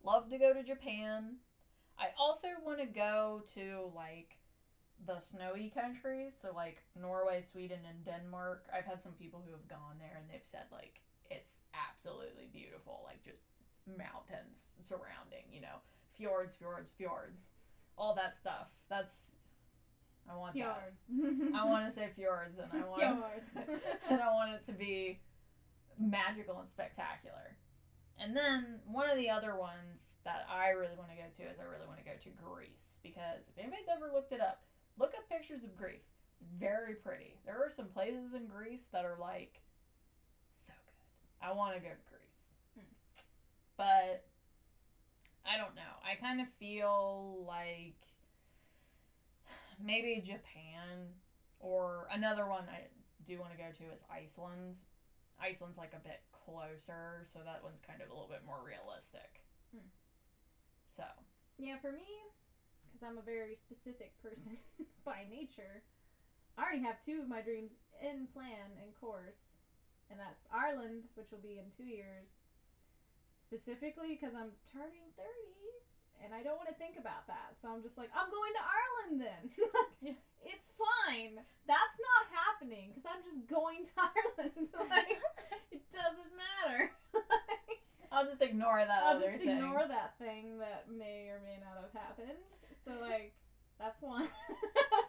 [0.03, 1.35] love to go to Japan.
[1.99, 4.37] I also want to go to like
[5.05, 8.65] the snowy countries, so like Norway, Sweden, and Denmark.
[8.73, 13.01] I've had some people who have gone there and they've said like it's absolutely beautiful,
[13.05, 13.43] like just
[13.85, 15.83] mountains surrounding, you know,
[16.17, 17.49] fjords, fjords, fjords,
[17.97, 18.67] all that stuff.
[18.89, 19.33] That's
[20.29, 20.93] I want that.
[21.09, 21.55] Fjords.
[21.55, 23.81] I want to say fjords, and I want Fjords.
[24.09, 25.19] and I want it to be
[25.97, 27.57] magical and spectacular.
[28.19, 31.57] And then one of the other ones that I really want to go to is
[31.59, 34.61] I really want to go to Greece because if anybody's ever looked it up,
[34.99, 36.11] look up pictures of Greece.
[36.41, 37.39] It's very pretty.
[37.45, 39.61] There are some places in Greece that are like
[40.51, 41.47] so good.
[41.47, 42.51] I want to go to Greece.
[42.75, 42.91] Hmm.
[43.77, 44.27] But
[45.47, 45.95] I don't know.
[46.03, 47.95] I kind of feel like
[49.83, 51.09] maybe Japan
[51.59, 52.87] or another one I
[53.27, 54.75] do want to go to is Iceland.
[55.39, 59.43] Iceland's like a bit closer, so that one's kind of a little bit more realistic.
[59.71, 59.87] Hmm.
[60.97, 61.05] So,
[61.57, 62.09] yeah, for me,
[62.87, 64.57] because I'm a very specific person
[65.05, 65.83] by nature,
[66.57, 69.55] I already have two of my dreams in plan and course,
[70.11, 72.41] and that's Ireland, which will be in two years.
[73.39, 75.23] Specifically because I'm turning 30
[76.23, 77.55] and I don't want to think about that.
[77.61, 79.43] So I'm just like, I'm going to Ireland then.
[79.99, 80.15] Yeah.
[80.47, 81.35] It's fine.
[81.67, 84.55] That's not happening because I'm just going to Ireland.
[84.87, 85.19] like,
[85.75, 86.95] it doesn't matter.
[88.11, 89.27] I'll just ignore that other thing.
[89.27, 89.59] I'll just thing.
[89.59, 92.39] ignore that thing that may or may not have happened.
[92.71, 93.35] So like
[93.77, 94.27] that's one.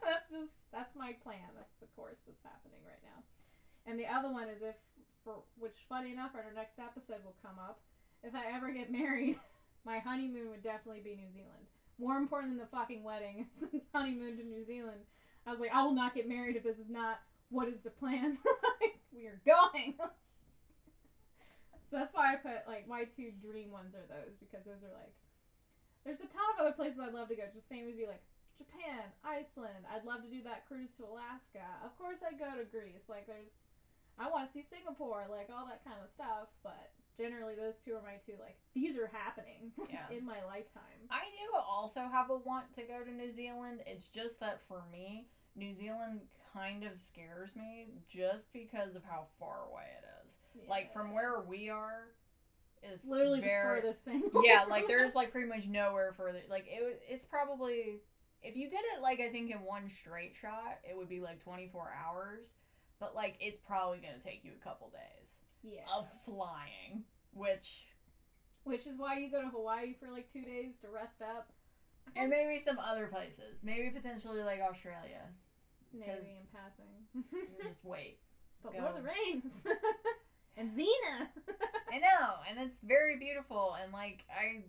[0.04, 1.54] that's just that's my plan.
[1.54, 3.22] That's the course that's happening right now.
[3.86, 4.74] And the other one is if
[5.24, 7.80] for which funny enough our next episode will come up.
[8.22, 9.38] If I ever get married,
[9.84, 11.66] my honeymoon would definitely be New Zealand.
[11.98, 15.00] More important than the fucking wedding is the honeymoon to New Zealand.
[15.46, 17.20] I was like, I will not get married if this is not
[17.50, 18.38] what is the plan.
[18.80, 19.94] like, we are going.
[21.90, 24.94] So that's why I put like my two dream ones are those because those are
[24.94, 25.10] like
[26.06, 28.22] there's a ton of other places I'd love to go, just same as you like
[28.54, 29.90] Japan, Iceland.
[29.90, 31.66] I'd love to do that cruise to Alaska.
[31.82, 33.10] Of course I'd go to Greece.
[33.10, 33.66] Like there's
[34.22, 37.92] I want to see Singapore, like all that kind of stuff, but generally those two
[37.92, 40.16] are my two like these are happening Yeah.
[40.16, 40.82] in my lifetime.
[41.10, 43.80] I do also have a want to go to New Zealand.
[43.86, 46.20] It's just that for me, New Zealand
[46.54, 50.68] kind of scares me just because of how far away it is.
[50.68, 52.08] Like from where we are
[52.82, 54.22] is literally very the furthest thing.
[54.42, 56.40] yeah, like there's like pretty much nowhere further.
[56.48, 58.00] Like it, it's probably
[58.42, 61.42] if you did it like I think in one straight shot, it would be like
[61.44, 62.54] 24 hours.
[62.98, 65.80] But like it's probably gonna take you a couple days yeah.
[65.96, 67.86] of flying, which
[68.64, 71.52] Which is why you go to Hawaii for like two days to rest up.
[72.16, 73.62] and maybe some other places.
[73.62, 75.22] Maybe potentially like Australia.
[75.92, 76.86] Maybe in passing.
[77.32, 78.18] You just wait.
[78.62, 78.78] but go.
[78.80, 79.64] Lord of the Rings
[80.56, 81.28] and Xena.
[81.92, 84.62] I know, and it's very beautiful, and like I,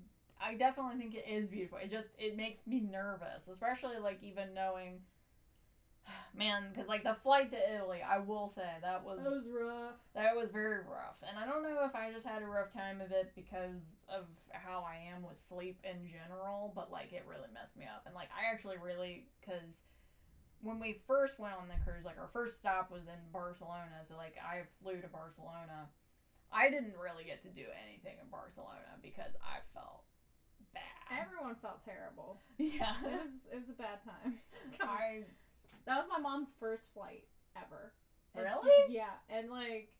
[0.43, 1.77] I definitely think it is beautiful.
[1.77, 5.01] It just it makes me nervous, especially like even knowing,
[6.35, 9.95] man, because like the flight to Italy, I will say that was that was rough.
[10.15, 13.01] that was very rough, and I don't know if I just had a rough time
[13.01, 17.49] of it because of how I am with sleep in general, but like it really
[17.53, 19.83] messed me up, and like I actually really because
[20.61, 24.15] when we first went on the cruise, like our first stop was in Barcelona, so
[24.15, 25.89] like I flew to Barcelona.
[26.53, 30.03] I didn't really get to do anything in Barcelona because I felt
[30.73, 30.83] bad.
[31.11, 32.37] Everyone felt terrible.
[32.57, 32.95] yeah.
[33.03, 34.39] It was it was a bad time.
[34.77, 34.95] Come on.
[34.95, 35.23] I
[35.86, 37.25] That was my mom's first flight
[37.57, 37.93] ever.
[38.36, 38.93] And she- Really?
[38.95, 39.91] yeah, and like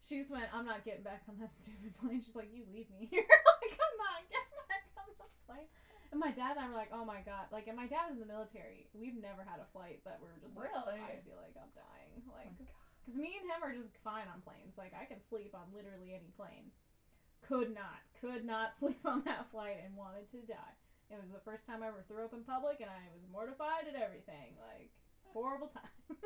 [0.00, 2.90] she just went, "I'm not getting back on that stupid plane." She's like, "You leave
[2.90, 5.68] me here." like I'm not getting back on the plane.
[6.12, 8.16] And my dad and I were like, "Oh my god!" Like, and my dad was
[8.16, 8.88] in the military.
[8.94, 11.00] We've never had a flight that we were just like, Really?
[11.02, 12.64] "I feel like I'm dying." Like, Oh
[13.04, 14.80] because me and him are just fine on planes.
[14.80, 16.72] Like, I can sleep on literally any plane.
[17.44, 20.72] Could not, could not sleep on that flight and wanted to die.
[21.12, 23.84] It was the first time I ever threw up in public, and I was mortified
[23.84, 24.56] at everything.
[24.56, 24.88] Like,
[25.34, 25.90] horrible time.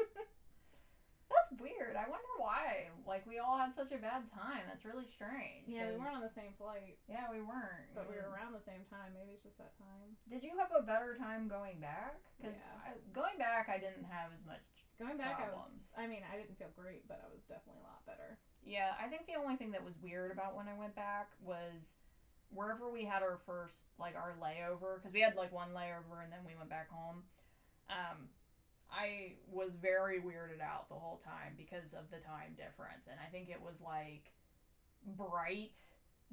[1.28, 1.92] That's weird.
[1.92, 2.88] I wonder why.
[3.04, 4.64] Like we all had such a bad time.
[4.68, 5.68] That's really strange.
[5.68, 7.92] yeah, we weren't on the same flight, Yeah, we weren't.
[7.94, 9.12] but we were around the same time.
[9.12, 10.16] Maybe it's just that time.
[10.32, 12.16] Did you have a better time going back?
[12.40, 12.96] Because Yeah.
[13.12, 14.64] going back, I didn't have as much.
[14.96, 15.92] Going back, I was.
[15.96, 18.40] I mean, I didn't feel great, but I was definitely a lot better.
[18.64, 22.00] Yeah, I think the only thing that was weird about when I went back was
[22.50, 26.32] wherever we had our first like our layover because we had like one layover and
[26.32, 27.22] then we went back home.
[27.92, 28.28] Um,
[28.90, 33.30] I was very weirded out the whole time because of the time difference, and I
[33.30, 34.32] think it was like
[35.16, 35.80] bright,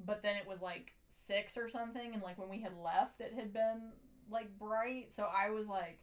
[0.04, 3.34] but then it was like six or something, and like when we had left, it
[3.34, 3.92] had been
[4.30, 5.14] like bright.
[5.14, 6.00] So I was like,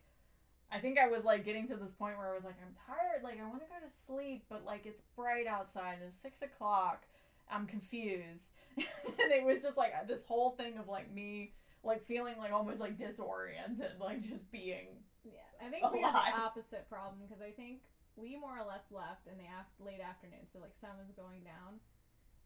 [0.70, 3.22] I think I was like getting to this point where I was like, I'm tired,
[3.22, 7.04] like I want to go to sleep, but like it's bright outside, it's six o'clock.
[7.50, 8.86] I'm confused, and
[9.32, 11.52] it was just like this whole thing of like me
[11.84, 14.86] like feeling like almost like disoriented, like just being
[15.24, 17.82] Yeah, I think we had the opposite problem because I think
[18.16, 21.42] we more or less left in the af- late afternoon, so like sun was going
[21.46, 21.80] down,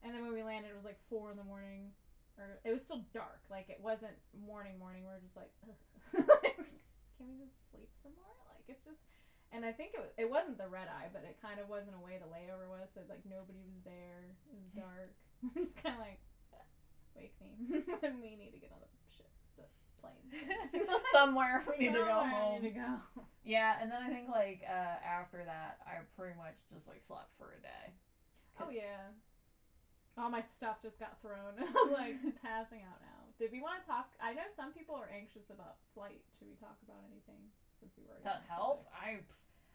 [0.03, 1.91] and then when we landed, it was like four in the morning,
[2.39, 3.41] or it was still dark.
[3.51, 4.79] Like it wasn't morning.
[4.79, 5.03] Morning.
[5.05, 5.51] We are just like,
[6.71, 8.37] just- can we just sleep some more?
[8.53, 9.03] Like it's just.
[9.55, 11.95] And I think it, was, it wasn't the red eye, but it kind of wasn't
[11.97, 12.91] a way the layover was.
[12.93, 14.35] So like nobody was there.
[14.51, 15.15] It was dark.
[15.57, 16.19] it's kind of like,
[17.15, 17.57] wake me
[18.01, 18.91] when we need to get on the
[20.09, 20.87] plane.
[21.13, 22.63] somewhere we need to go Somewhere I home.
[22.63, 22.91] need to go.
[23.45, 27.31] Yeah, and then I think like uh, after that, I pretty much just like slept
[27.39, 27.95] for a day.
[28.61, 29.15] Oh yeah.
[30.19, 31.61] All my stuff just got thrown.
[31.61, 33.21] I was like passing out now.
[33.39, 34.09] Did we want to talk?
[34.17, 36.25] I know some people are anxious about flight.
[36.39, 38.89] Should we talk about anything since we were to help.
[38.97, 39.21] I,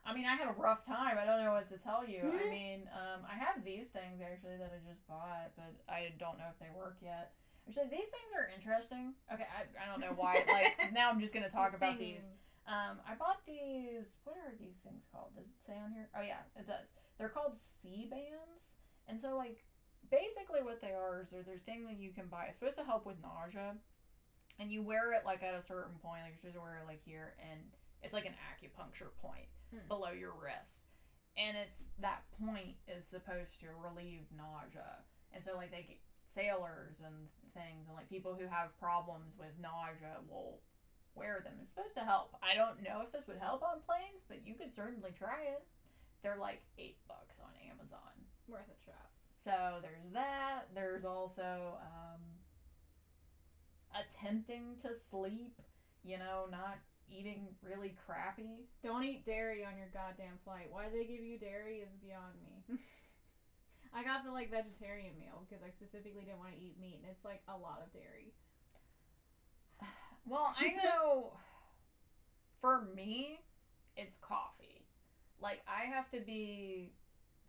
[0.02, 1.18] I mean, I had a rough time.
[1.22, 2.26] I don't know what to tell you.
[2.26, 6.42] I mean, um, I have these things actually that I just bought, but I don't
[6.42, 7.38] know if they work yet.
[7.72, 9.13] Actually, these things are interesting.
[9.32, 10.43] Okay, I, I don't know why.
[10.43, 12.28] Like now, I'm just gonna talk about these.
[12.67, 14.19] Um, I bought these.
[14.28, 15.32] What are these things called?
[15.39, 16.09] Does it say on here?
[16.11, 16.91] Oh yeah, it does.
[17.17, 18.76] They're called Sea-Bands,
[19.07, 19.63] and so like
[20.11, 22.51] basically what they are is they're they're thing that you can buy.
[22.51, 23.76] It's supposed to help with nausea,
[24.59, 26.28] and you wear it like at a certain point.
[26.28, 27.59] Like you're supposed to wear it like here, and
[28.03, 29.88] it's like an acupuncture point Hmm.
[29.88, 30.84] below your wrist,
[31.39, 34.99] and it's that point is supposed to relieve nausea,
[35.32, 39.52] and so like they get sailors and things and like people who have problems with
[39.60, 40.60] nausea will
[41.16, 41.54] wear them.
[41.62, 42.36] It's supposed to help.
[42.41, 45.64] I don't know if this would help on planes, but you could certainly try it.
[46.24, 48.14] They're like eight bucks on Amazon.
[48.47, 49.10] Worth a shot.
[49.43, 50.68] So there's that.
[50.76, 52.22] There's also um,
[53.95, 55.60] attempting to sleep.
[56.04, 56.78] You know, not
[57.10, 58.66] eating really crappy.
[58.84, 60.68] Don't eat dairy on your goddamn flight.
[60.70, 62.80] Why they give you dairy is beyond me.
[63.94, 67.12] I got the like vegetarian meal because I specifically didn't want to eat meat, and
[67.12, 68.34] it's like a lot of dairy.
[70.26, 71.34] Well, I know
[72.62, 73.39] for me,
[73.98, 74.86] it's coffee.
[75.42, 76.94] Like I have to be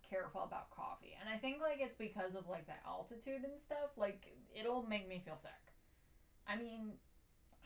[0.09, 1.16] careful about coffee.
[1.20, 3.97] And I think like it's because of like the altitude and stuff.
[3.97, 5.51] Like it'll make me feel sick.
[6.49, 6.93] I mean,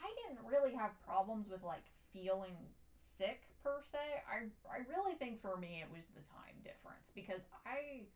[0.03, 2.57] I didn't really have problems with like feeling
[3.01, 3.99] sick per se.
[4.29, 8.07] I I really think for me it was the time difference because I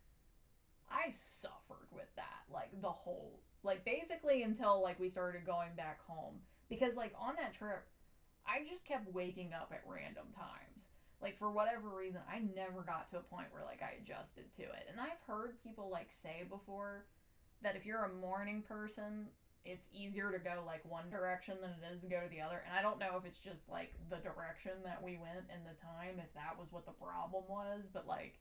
[0.90, 6.00] I suffered with that like the whole like basically until like we started going back
[6.06, 6.36] home
[6.68, 7.86] because like on that trip
[8.46, 10.90] I just kept waking up at random times.
[11.22, 14.62] Like for whatever reason, I never got to a point where like I adjusted to
[14.62, 14.88] it.
[14.90, 17.04] And I've heard people like say before
[17.62, 19.28] that if you're a morning person,
[19.66, 22.64] it's easier to go like one direction than it is to go to the other.
[22.64, 25.76] And I don't know if it's just like the direction that we went in the
[25.76, 28.40] time, if that was what the problem was, but like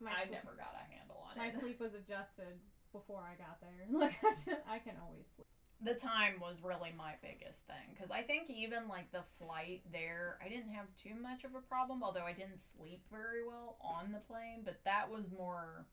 [0.00, 1.52] My I sleep, never got a handle on my it.
[1.54, 2.58] My sleep was adjusted
[2.92, 3.86] before I got there.
[3.90, 5.46] Like I, should, I can always sleep.
[5.82, 10.38] the time was really my biggest thing because I think even like the flight there,
[10.44, 12.02] I didn't have too much of a problem.
[12.02, 15.86] Although I didn't sleep very well on the plane, but that was more.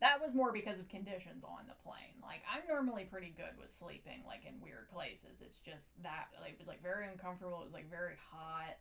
[0.00, 2.22] That was more because of conditions on the plane.
[2.22, 5.42] Like I'm normally pretty good with sleeping, like in weird places.
[5.42, 7.60] It's just that like, it was like very uncomfortable.
[7.62, 8.78] It was like very hot.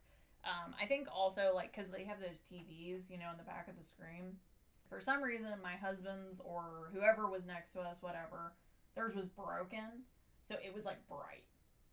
[0.48, 3.68] Um, I think also like because they have those TVs, you know, in the back
[3.68, 4.40] of the screen.
[4.88, 8.56] For some reason, my husband's or whoever was next to us, whatever,
[8.96, 10.08] theirs was broken,
[10.40, 11.44] so it was like bright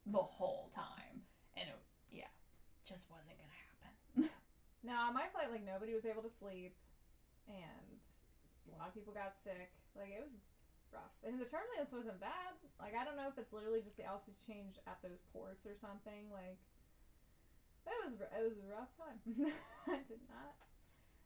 [0.07, 1.27] the whole time,
[1.59, 1.81] and it,
[2.13, 2.31] yeah,
[2.87, 4.31] just wasn't gonna happen.
[4.85, 6.77] No, on my flight, like nobody was able to sleep,
[7.49, 7.99] and
[8.69, 9.73] a lot of people got sick.
[9.97, 10.37] Like it was
[10.93, 12.53] rough, and the turbulence wasn't bad.
[12.77, 15.73] Like I don't know if it's literally just the altitude change at those ports or
[15.73, 16.29] something.
[16.29, 16.61] Like
[17.87, 19.19] it was it was a rough time.
[19.89, 20.55] I did not.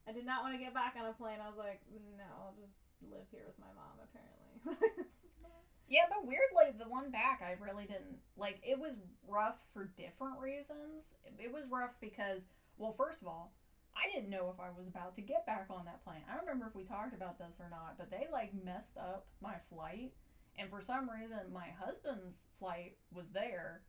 [0.09, 1.39] I did not want to get back on a plane.
[1.43, 1.81] I was like,
[2.17, 4.01] no, I'll just live here with my mom.
[4.01, 5.05] Apparently,
[5.89, 8.61] Yeah, but weirdly, the one back I really didn't like.
[8.63, 8.97] It was
[9.27, 11.15] rough for different reasons.
[11.39, 12.43] It was rough because,
[12.77, 13.53] well, first of all,
[13.97, 16.23] I didn't know if I was about to get back on that plane.
[16.29, 19.27] I don't remember if we talked about this or not, but they like messed up
[19.41, 20.13] my flight,
[20.59, 23.83] and for some reason, my husband's flight was there.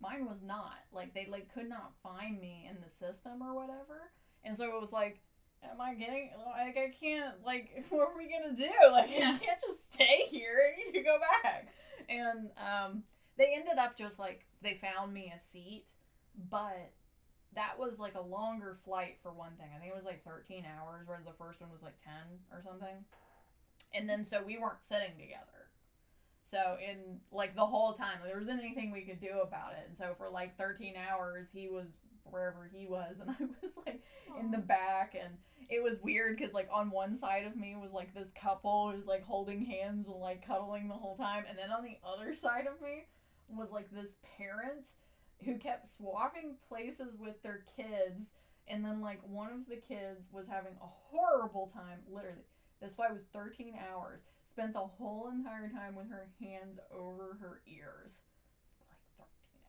[0.00, 0.78] Mine was not.
[0.92, 4.12] Like they like could not find me in the system or whatever,
[4.44, 5.20] and so it was like.
[5.72, 8.68] Am I getting like I can't like what are we gonna do?
[8.92, 9.32] Like Yeah.
[9.34, 10.58] I can't just stay here.
[10.74, 11.68] I need to go back.
[12.06, 13.04] And um
[13.38, 15.86] they ended up just like they found me a seat,
[16.50, 16.92] but
[17.54, 19.68] that was like a longer flight for one thing.
[19.74, 22.12] I think it was like 13 hours, whereas the first one was like 10
[22.52, 23.04] or something.
[23.94, 25.63] And then so we weren't sitting together.
[26.44, 29.86] So in like the whole time, there wasn't anything we could do about it.
[29.88, 31.86] And so for like 13 hours, he was
[32.24, 34.02] wherever he was, and I was like
[34.38, 35.16] in the back.
[35.20, 35.34] And
[35.70, 38.98] it was weird because like on one side of me was like this couple who
[38.98, 41.44] was like holding hands and like cuddling the whole time.
[41.48, 43.06] And then on the other side of me
[43.48, 44.90] was like this parent
[45.44, 48.34] who kept swapping places with their kids.
[48.68, 52.44] And then like one of the kids was having a horrible time literally.
[52.82, 57.60] This flight was 13 hours spent the whole entire time with her hands over her
[57.66, 58.22] ears
[59.18, 59.28] like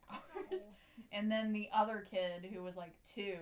[0.09, 0.61] 13 hours
[1.11, 3.37] and then the other kid who was like two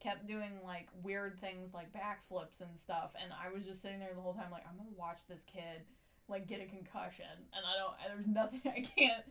[0.00, 4.12] kept doing like weird things like backflips and stuff and i was just sitting there
[4.14, 5.82] the whole time like i'm gonna watch this kid
[6.28, 9.24] like get a concussion and i don't there's nothing i can't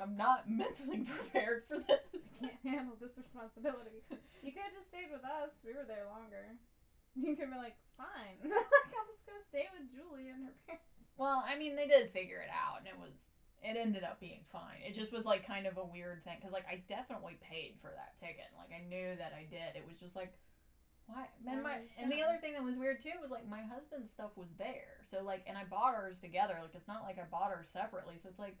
[0.00, 2.04] i'm not mentally prepared for this
[2.40, 4.00] can't handle this responsibility.
[4.42, 5.52] You could have just stayed with us.
[5.64, 6.56] We were there longer.
[7.16, 8.40] You could be like, fine.
[8.44, 10.93] I'll just go stay with Julie and her parents.
[11.16, 13.34] Well i mean they did figure it out and it was
[13.64, 14.84] it ended up being fine.
[14.86, 17.90] It just was like kind of a weird thing because like i definitely paid for
[17.96, 18.52] that ticket.
[18.60, 19.74] Like i knew that i did.
[19.74, 20.36] It was just like
[21.06, 21.28] why?
[21.48, 24.36] And my and the other thing that was weird too was like my husband's stuff
[24.36, 25.00] was there.
[25.08, 26.60] So like and i bought ours together.
[26.60, 28.20] Like it's not like i bought ours separately.
[28.22, 28.56] So it's like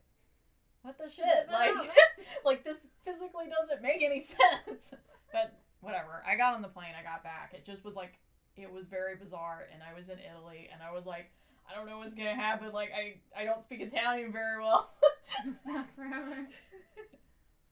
[0.80, 1.52] what the shit?
[1.52, 1.76] Like
[2.44, 4.96] like this physically doesn't make any sense.
[5.32, 6.24] But whatever.
[6.26, 6.96] I got on the plane.
[6.98, 7.52] I got back.
[7.52, 8.16] It just was like
[8.56, 9.68] it was very bizarre.
[9.72, 10.70] And i was in italy.
[10.72, 11.28] And i was like
[11.70, 14.90] i don't know what's gonna happen like i i don't speak italian very well
[15.42, 16.46] I'm stuck forever.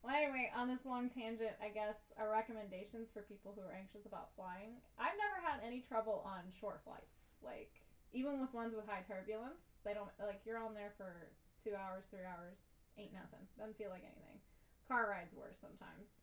[0.03, 4.03] Well, anyway, on this long tangent, I guess our recommendations for people who are anxious
[4.03, 4.83] about flying.
[4.99, 7.39] I've never had any trouble on short flights.
[7.39, 7.71] Like,
[8.11, 11.31] even with ones with high turbulence, they don't, like, you're on there for
[11.63, 12.67] two hours, three hours,
[12.99, 13.47] ain't nothing.
[13.55, 14.43] Doesn't feel like anything.
[14.91, 16.19] Car rides worse sometimes.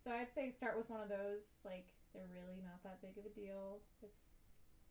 [0.00, 1.60] So I'd say start with one of those.
[1.68, 3.84] Like, they're really not that big of a deal.
[4.00, 4.41] It's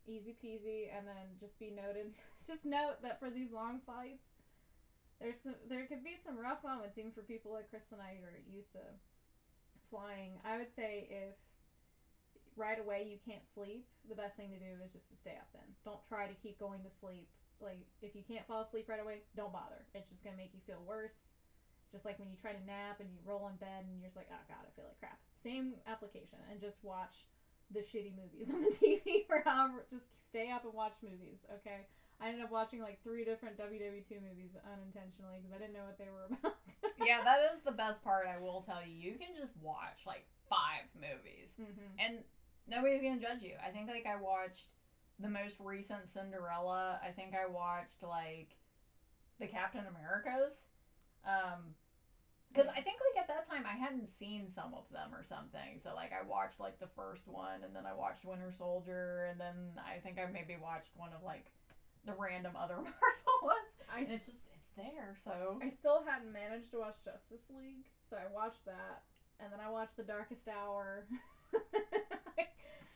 [0.08, 0.90] easy peasy.
[0.96, 2.14] And then just be noted,
[2.48, 4.24] just note that for these long flights,
[5.20, 8.18] there's some, there could be some rough moments even for people like Chris and I
[8.18, 8.82] who are used to
[9.90, 10.42] flying.
[10.44, 11.36] I would say if
[12.58, 15.48] right away you can't sleep, the best thing to do is just to stay up
[15.54, 15.78] then.
[15.86, 17.30] Don't try to keep going to sleep.
[17.62, 19.86] Like if you can't fall asleep right away, don't bother.
[19.94, 21.38] It's just gonna make you feel worse.
[21.92, 24.16] Just like when you try to nap and you roll in bed and you're just
[24.18, 25.20] like, oh god, I feel like crap.
[25.36, 27.28] Same application and just watch
[27.74, 31.88] the shitty movies on the TV or however just stay up and watch movies, okay?
[32.22, 35.98] I ended up watching like three different WW2 movies unintentionally because I didn't know what
[35.98, 36.58] they were about.
[37.06, 40.24] yeah that is the best part i will tell you you can just watch like
[40.48, 41.66] five movies hmm
[41.98, 42.20] and
[42.68, 43.54] nobody's gonna judge you.
[43.66, 44.66] I think like I watched
[45.20, 47.00] the most recent Cinderella.
[47.04, 48.50] I think I watched like
[49.40, 50.66] the Captain Americas.
[51.26, 51.74] Um
[52.52, 55.80] because I think like at that time I hadn't seen some of them or something.
[55.80, 59.40] So like I watched like the first one and then I watched Winter Soldier and
[59.40, 61.46] then I think I maybe watched one of like
[62.06, 63.74] the random other Marvel ones.
[63.88, 65.16] I, And it's just it's there.
[65.24, 69.04] So I still hadn't managed to watch Justice League, so I watched that,
[69.40, 71.06] and then I watched The Darkest Hour,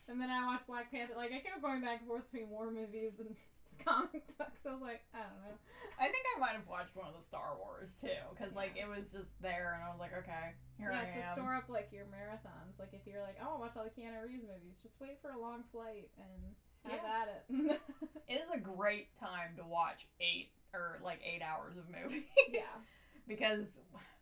[0.07, 1.13] and then I watched Black Panther.
[1.17, 3.35] Like I kept going back and forth between war movies and
[3.85, 4.61] comic books.
[4.65, 5.57] I was like, I don't know.
[5.99, 8.87] I think I might have watched one of the Star Wars too, because like it
[8.87, 11.35] was just there, and I was like, okay, here yeah, I so am.
[11.35, 12.77] store up like your marathons.
[12.79, 14.99] Like if you're like, oh, I want to watch all the Keanu Reeves movies, just
[14.99, 16.53] wait for a long flight and
[16.91, 17.21] have Yeah.
[17.21, 17.81] at it.
[18.27, 22.61] It is a great time to watch eight or like eight hours of movie yeah.
[23.27, 23.77] because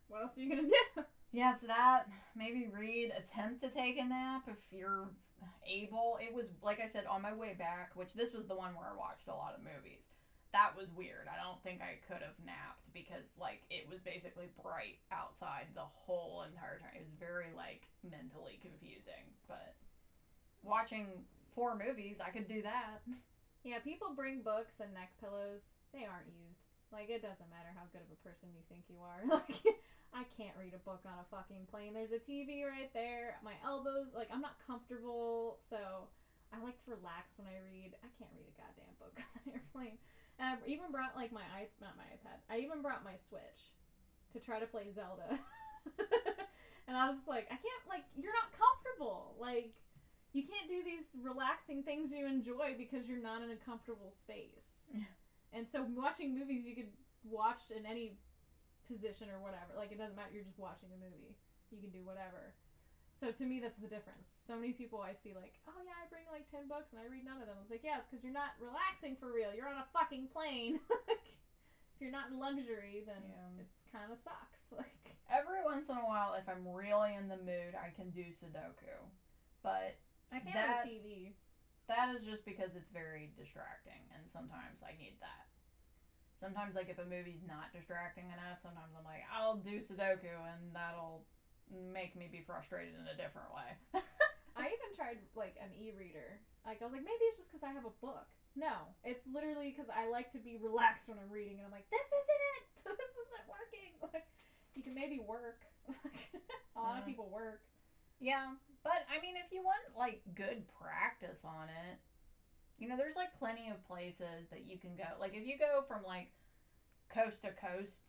[0.10, 1.04] What else are you gonna do?
[1.34, 2.06] Yeah, it's that.
[2.36, 5.10] Maybe read, attempt to take a nap if you're
[5.68, 6.20] able.
[6.22, 8.88] It was like I said on my way back, which this was the one where
[8.88, 10.06] I watched a lot of movies.
[10.54, 11.26] That was weird.
[11.26, 15.90] I don't think I could have napped because like it was basically bright outside the
[15.90, 16.94] whole entire time.
[16.96, 19.74] It was very like mentally confusing, but
[20.62, 21.26] watching
[21.56, 23.02] four movies, I could do that.
[23.66, 25.72] Yeah, people bring books and neck pillows.
[25.94, 26.63] They aren't used.
[26.94, 29.26] Like it doesn't matter how good of a person you think you are.
[29.34, 29.66] Like
[30.14, 31.98] I can't read a book on a fucking plane.
[31.98, 33.42] There's a TV right there.
[33.42, 36.06] My elbows, like I'm not comfortable, so
[36.54, 37.98] I like to relax when I read.
[38.06, 39.98] I can't read a goddamn book on an airplane.
[40.38, 41.42] And I even brought like my
[41.82, 42.46] not my iPad.
[42.46, 43.74] I even brought my Switch
[44.34, 45.42] to try to play Zelda.
[46.88, 49.34] and I was like, I can't like you're not comfortable.
[49.42, 49.74] Like
[50.34, 54.94] you can't do these relaxing things you enjoy because you're not in a comfortable space.
[55.54, 56.90] And so watching movies you could
[57.24, 58.18] watch in any
[58.90, 59.78] position or whatever.
[59.78, 61.38] Like it doesn't matter, you're just watching a movie.
[61.72, 62.54] You can do whatever.
[63.14, 64.26] So to me that's the difference.
[64.26, 67.06] So many people I see like, "Oh yeah, I bring like 10 books and I
[67.06, 69.54] read none of them." It's like, "Yeah, it's cuz you're not relaxing for real.
[69.54, 71.30] You're on a fucking plane." like
[71.94, 73.62] if you're not in luxury, then Yeah.
[73.62, 74.74] it's kind of sucks.
[74.82, 78.26] Like Every once in a while, if I'm really in the mood, I can do
[78.34, 78.98] Sudoku.
[79.62, 79.96] But
[80.32, 81.34] I can't That- have a TV.
[81.88, 85.48] That is just because it's very distracting, and sometimes I need that.
[86.40, 90.76] Sometimes, like, if a movie's not distracting enough, sometimes I'm like, I'll do Sudoku, and
[90.76, 91.24] that'll
[91.72, 93.70] make me be frustrated in a different way.
[94.60, 96.38] I even tried like an e-reader.
[96.68, 98.28] Like I was like, maybe it's just because I have a book.
[98.56, 101.90] No, it's literally because I like to be relaxed when I'm reading, and I'm like,
[101.90, 102.64] this isn't it.
[103.00, 103.92] This isn't working.
[104.14, 104.28] Like,
[104.76, 105.64] you can maybe work.
[105.88, 107.06] a lot of Uh.
[107.08, 107.62] people work.
[108.20, 108.54] Yeah,
[108.84, 112.00] but I mean, if you want like good practice on it,
[112.78, 115.08] you know, there's like plenty of places that you can go.
[115.20, 116.32] Like if you go from like
[117.08, 118.04] coast to coast,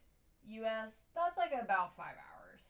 [0.45, 2.61] U.S., that's like about five hours.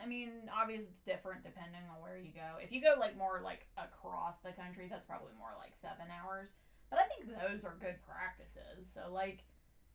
[0.00, 2.58] I mean, obviously it's different depending on where you go.
[2.62, 6.52] If you go like more like across the country, that's probably more like seven hours.
[6.90, 8.88] But I think those are good practices.
[8.92, 9.44] So like,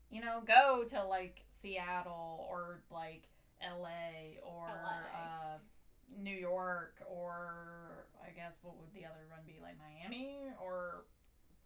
[0.10, 3.28] you know, go to like Seattle or like
[3.62, 4.39] L.A.
[4.44, 5.20] or LA.
[5.20, 5.58] Uh,
[6.22, 11.06] New York or I guess what would the other one be like Miami or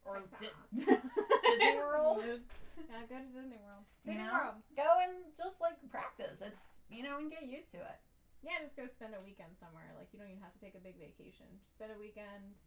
[0.05, 0.23] or
[0.71, 2.23] Disney World.
[2.23, 3.83] yeah, go to Disney World.
[4.07, 4.31] You Disney know?
[4.31, 4.57] World.
[4.75, 6.39] Go and just like practice.
[6.39, 7.99] It's you know and get used to it.
[8.43, 9.91] Yeah, just go spend a weekend somewhere.
[9.97, 11.47] Like you don't even have to take a big vacation.
[11.61, 12.63] Just spend a weekend.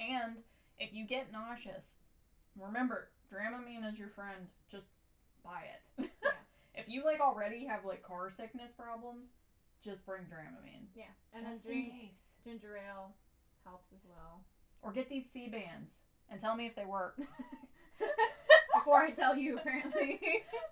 [0.00, 0.42] And
[0.78, 2.00] if you get nauseous,
[2.58, 4.50] remember Dramamine is your friend.
[4.70, 4.86] Just
[5.44, 6.10] buy it.
[6.22, 6.36] Yeah.
[6.74, 9.30] if you like already have like car sickness problems,
[9.84, 10.86] just bring Dramamine.
[10.94, 12.12] Yeah, and just then in drink
[12.44, 13.14] ginger ale
[13.64, 14.44] helps as well.
[14.82, 15.90] Or get these Sea-Bands
[16.30, 17.18] and tell me if they work.
[18.74, 20.18] Before I tell you, apparently.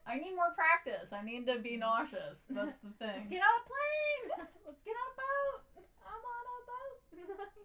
[0.07, 1.13] I need more practice.
[1.13, 2.43] I need to be nauseous.
[2.51, 3.15] That's the thing.
[3.17, 4.49] Let's get on a plane.
[4.67, 5.85] Let's get on a boat.
[6.03, 7.49] I'm on a boat.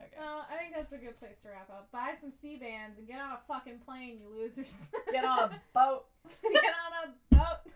[0.00, 0.14] Okay.
[0.16, 1.88] well, I think that's a good place to wrap up.
[1.90, 4.90] Buy some Sea-Bands and get on a fucking plane, you losers.
[5.10, 6.04] Get on a boat.
[6.40, 7.72] get on a boat.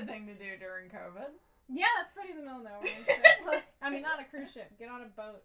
[0.00, 1.28] Good thing to do during COVID.
[1.68, 2.88] yeah, that's pretty in the middle of nowhere.
[3.04, 3.64] shit.
[3.82, 4.72] I mean, not a cruise ship.
[4.78, 5.42] Get on a boat,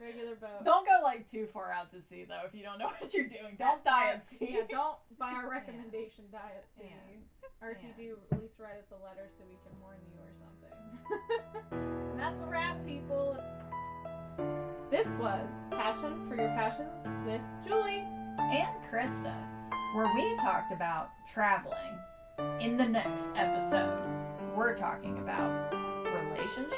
[0.00, 0.64] regular boat.
[0.64, 3.26] Don't go like too far out to sea though if you don't know what you're
[3.28, 3.56] doing.
[3.58, 4.38] Don't die at sea.
[4.54, 6.94] Yeah, don't buy our recommendation die at sea.
[6.94, 7.48] Yeah.
[7.66, 10.18] Or if you do, at least write us a letter so we can warn you
[10.22, 12.10] or something.
[12.12, 13.36] and that's a wrap, people.
[13.40, 13.66] It's
[14.90, 18.04] this was Passion for Your Passions with Julie.
[18.38, 19.34] and Krista,
[19.94, 21.98] where we talked about traveling.
[22.38, 23.98] In the next episode,
[24.54, 25.74] we're talking about
[26.04, 26.76] relationships.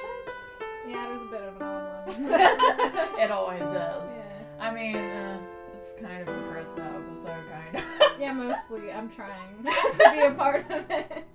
[0.89, 3.20] Yeah, it is a bit of an odd one.
[3.20, 3.69] it always is.
[3.69, 4.23] yeah.
[4.59, 5.39] I mean, uh,
[5.78, 8.20] it's kind of a Krista episode, kind of.
[8.20, 11.27] yeah, mostly I'm trying to be a part of it.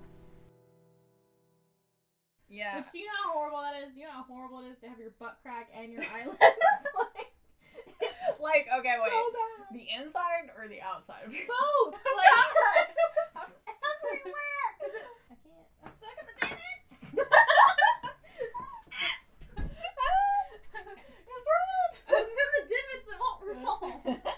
[2.48, 2.78] Yeah.
[2.78, 3.94] Which do you know how horrible that is?
[3.94, 6.38] Do you know how horrible it is to have your butt crack and your eyelids?
[6.40, 7.30] like,
[8.40, 9.10] like, okay, wait.
[9.12, 9.76] so bad.
[9.76, 11.94] The inside or the outside Both.
[11.94, 12.88] Like,
[14.26, 14.68] everywhere.
[14.82, 14.92] It,
[15.30, 15.66] I can't.
[15.84, 17.14] I'm stuck in the minutes.
[19.56, 21.90] it's wrong.
[22.08, 23.08] It's in the divots.
[23.10, 24.35] It won't roll.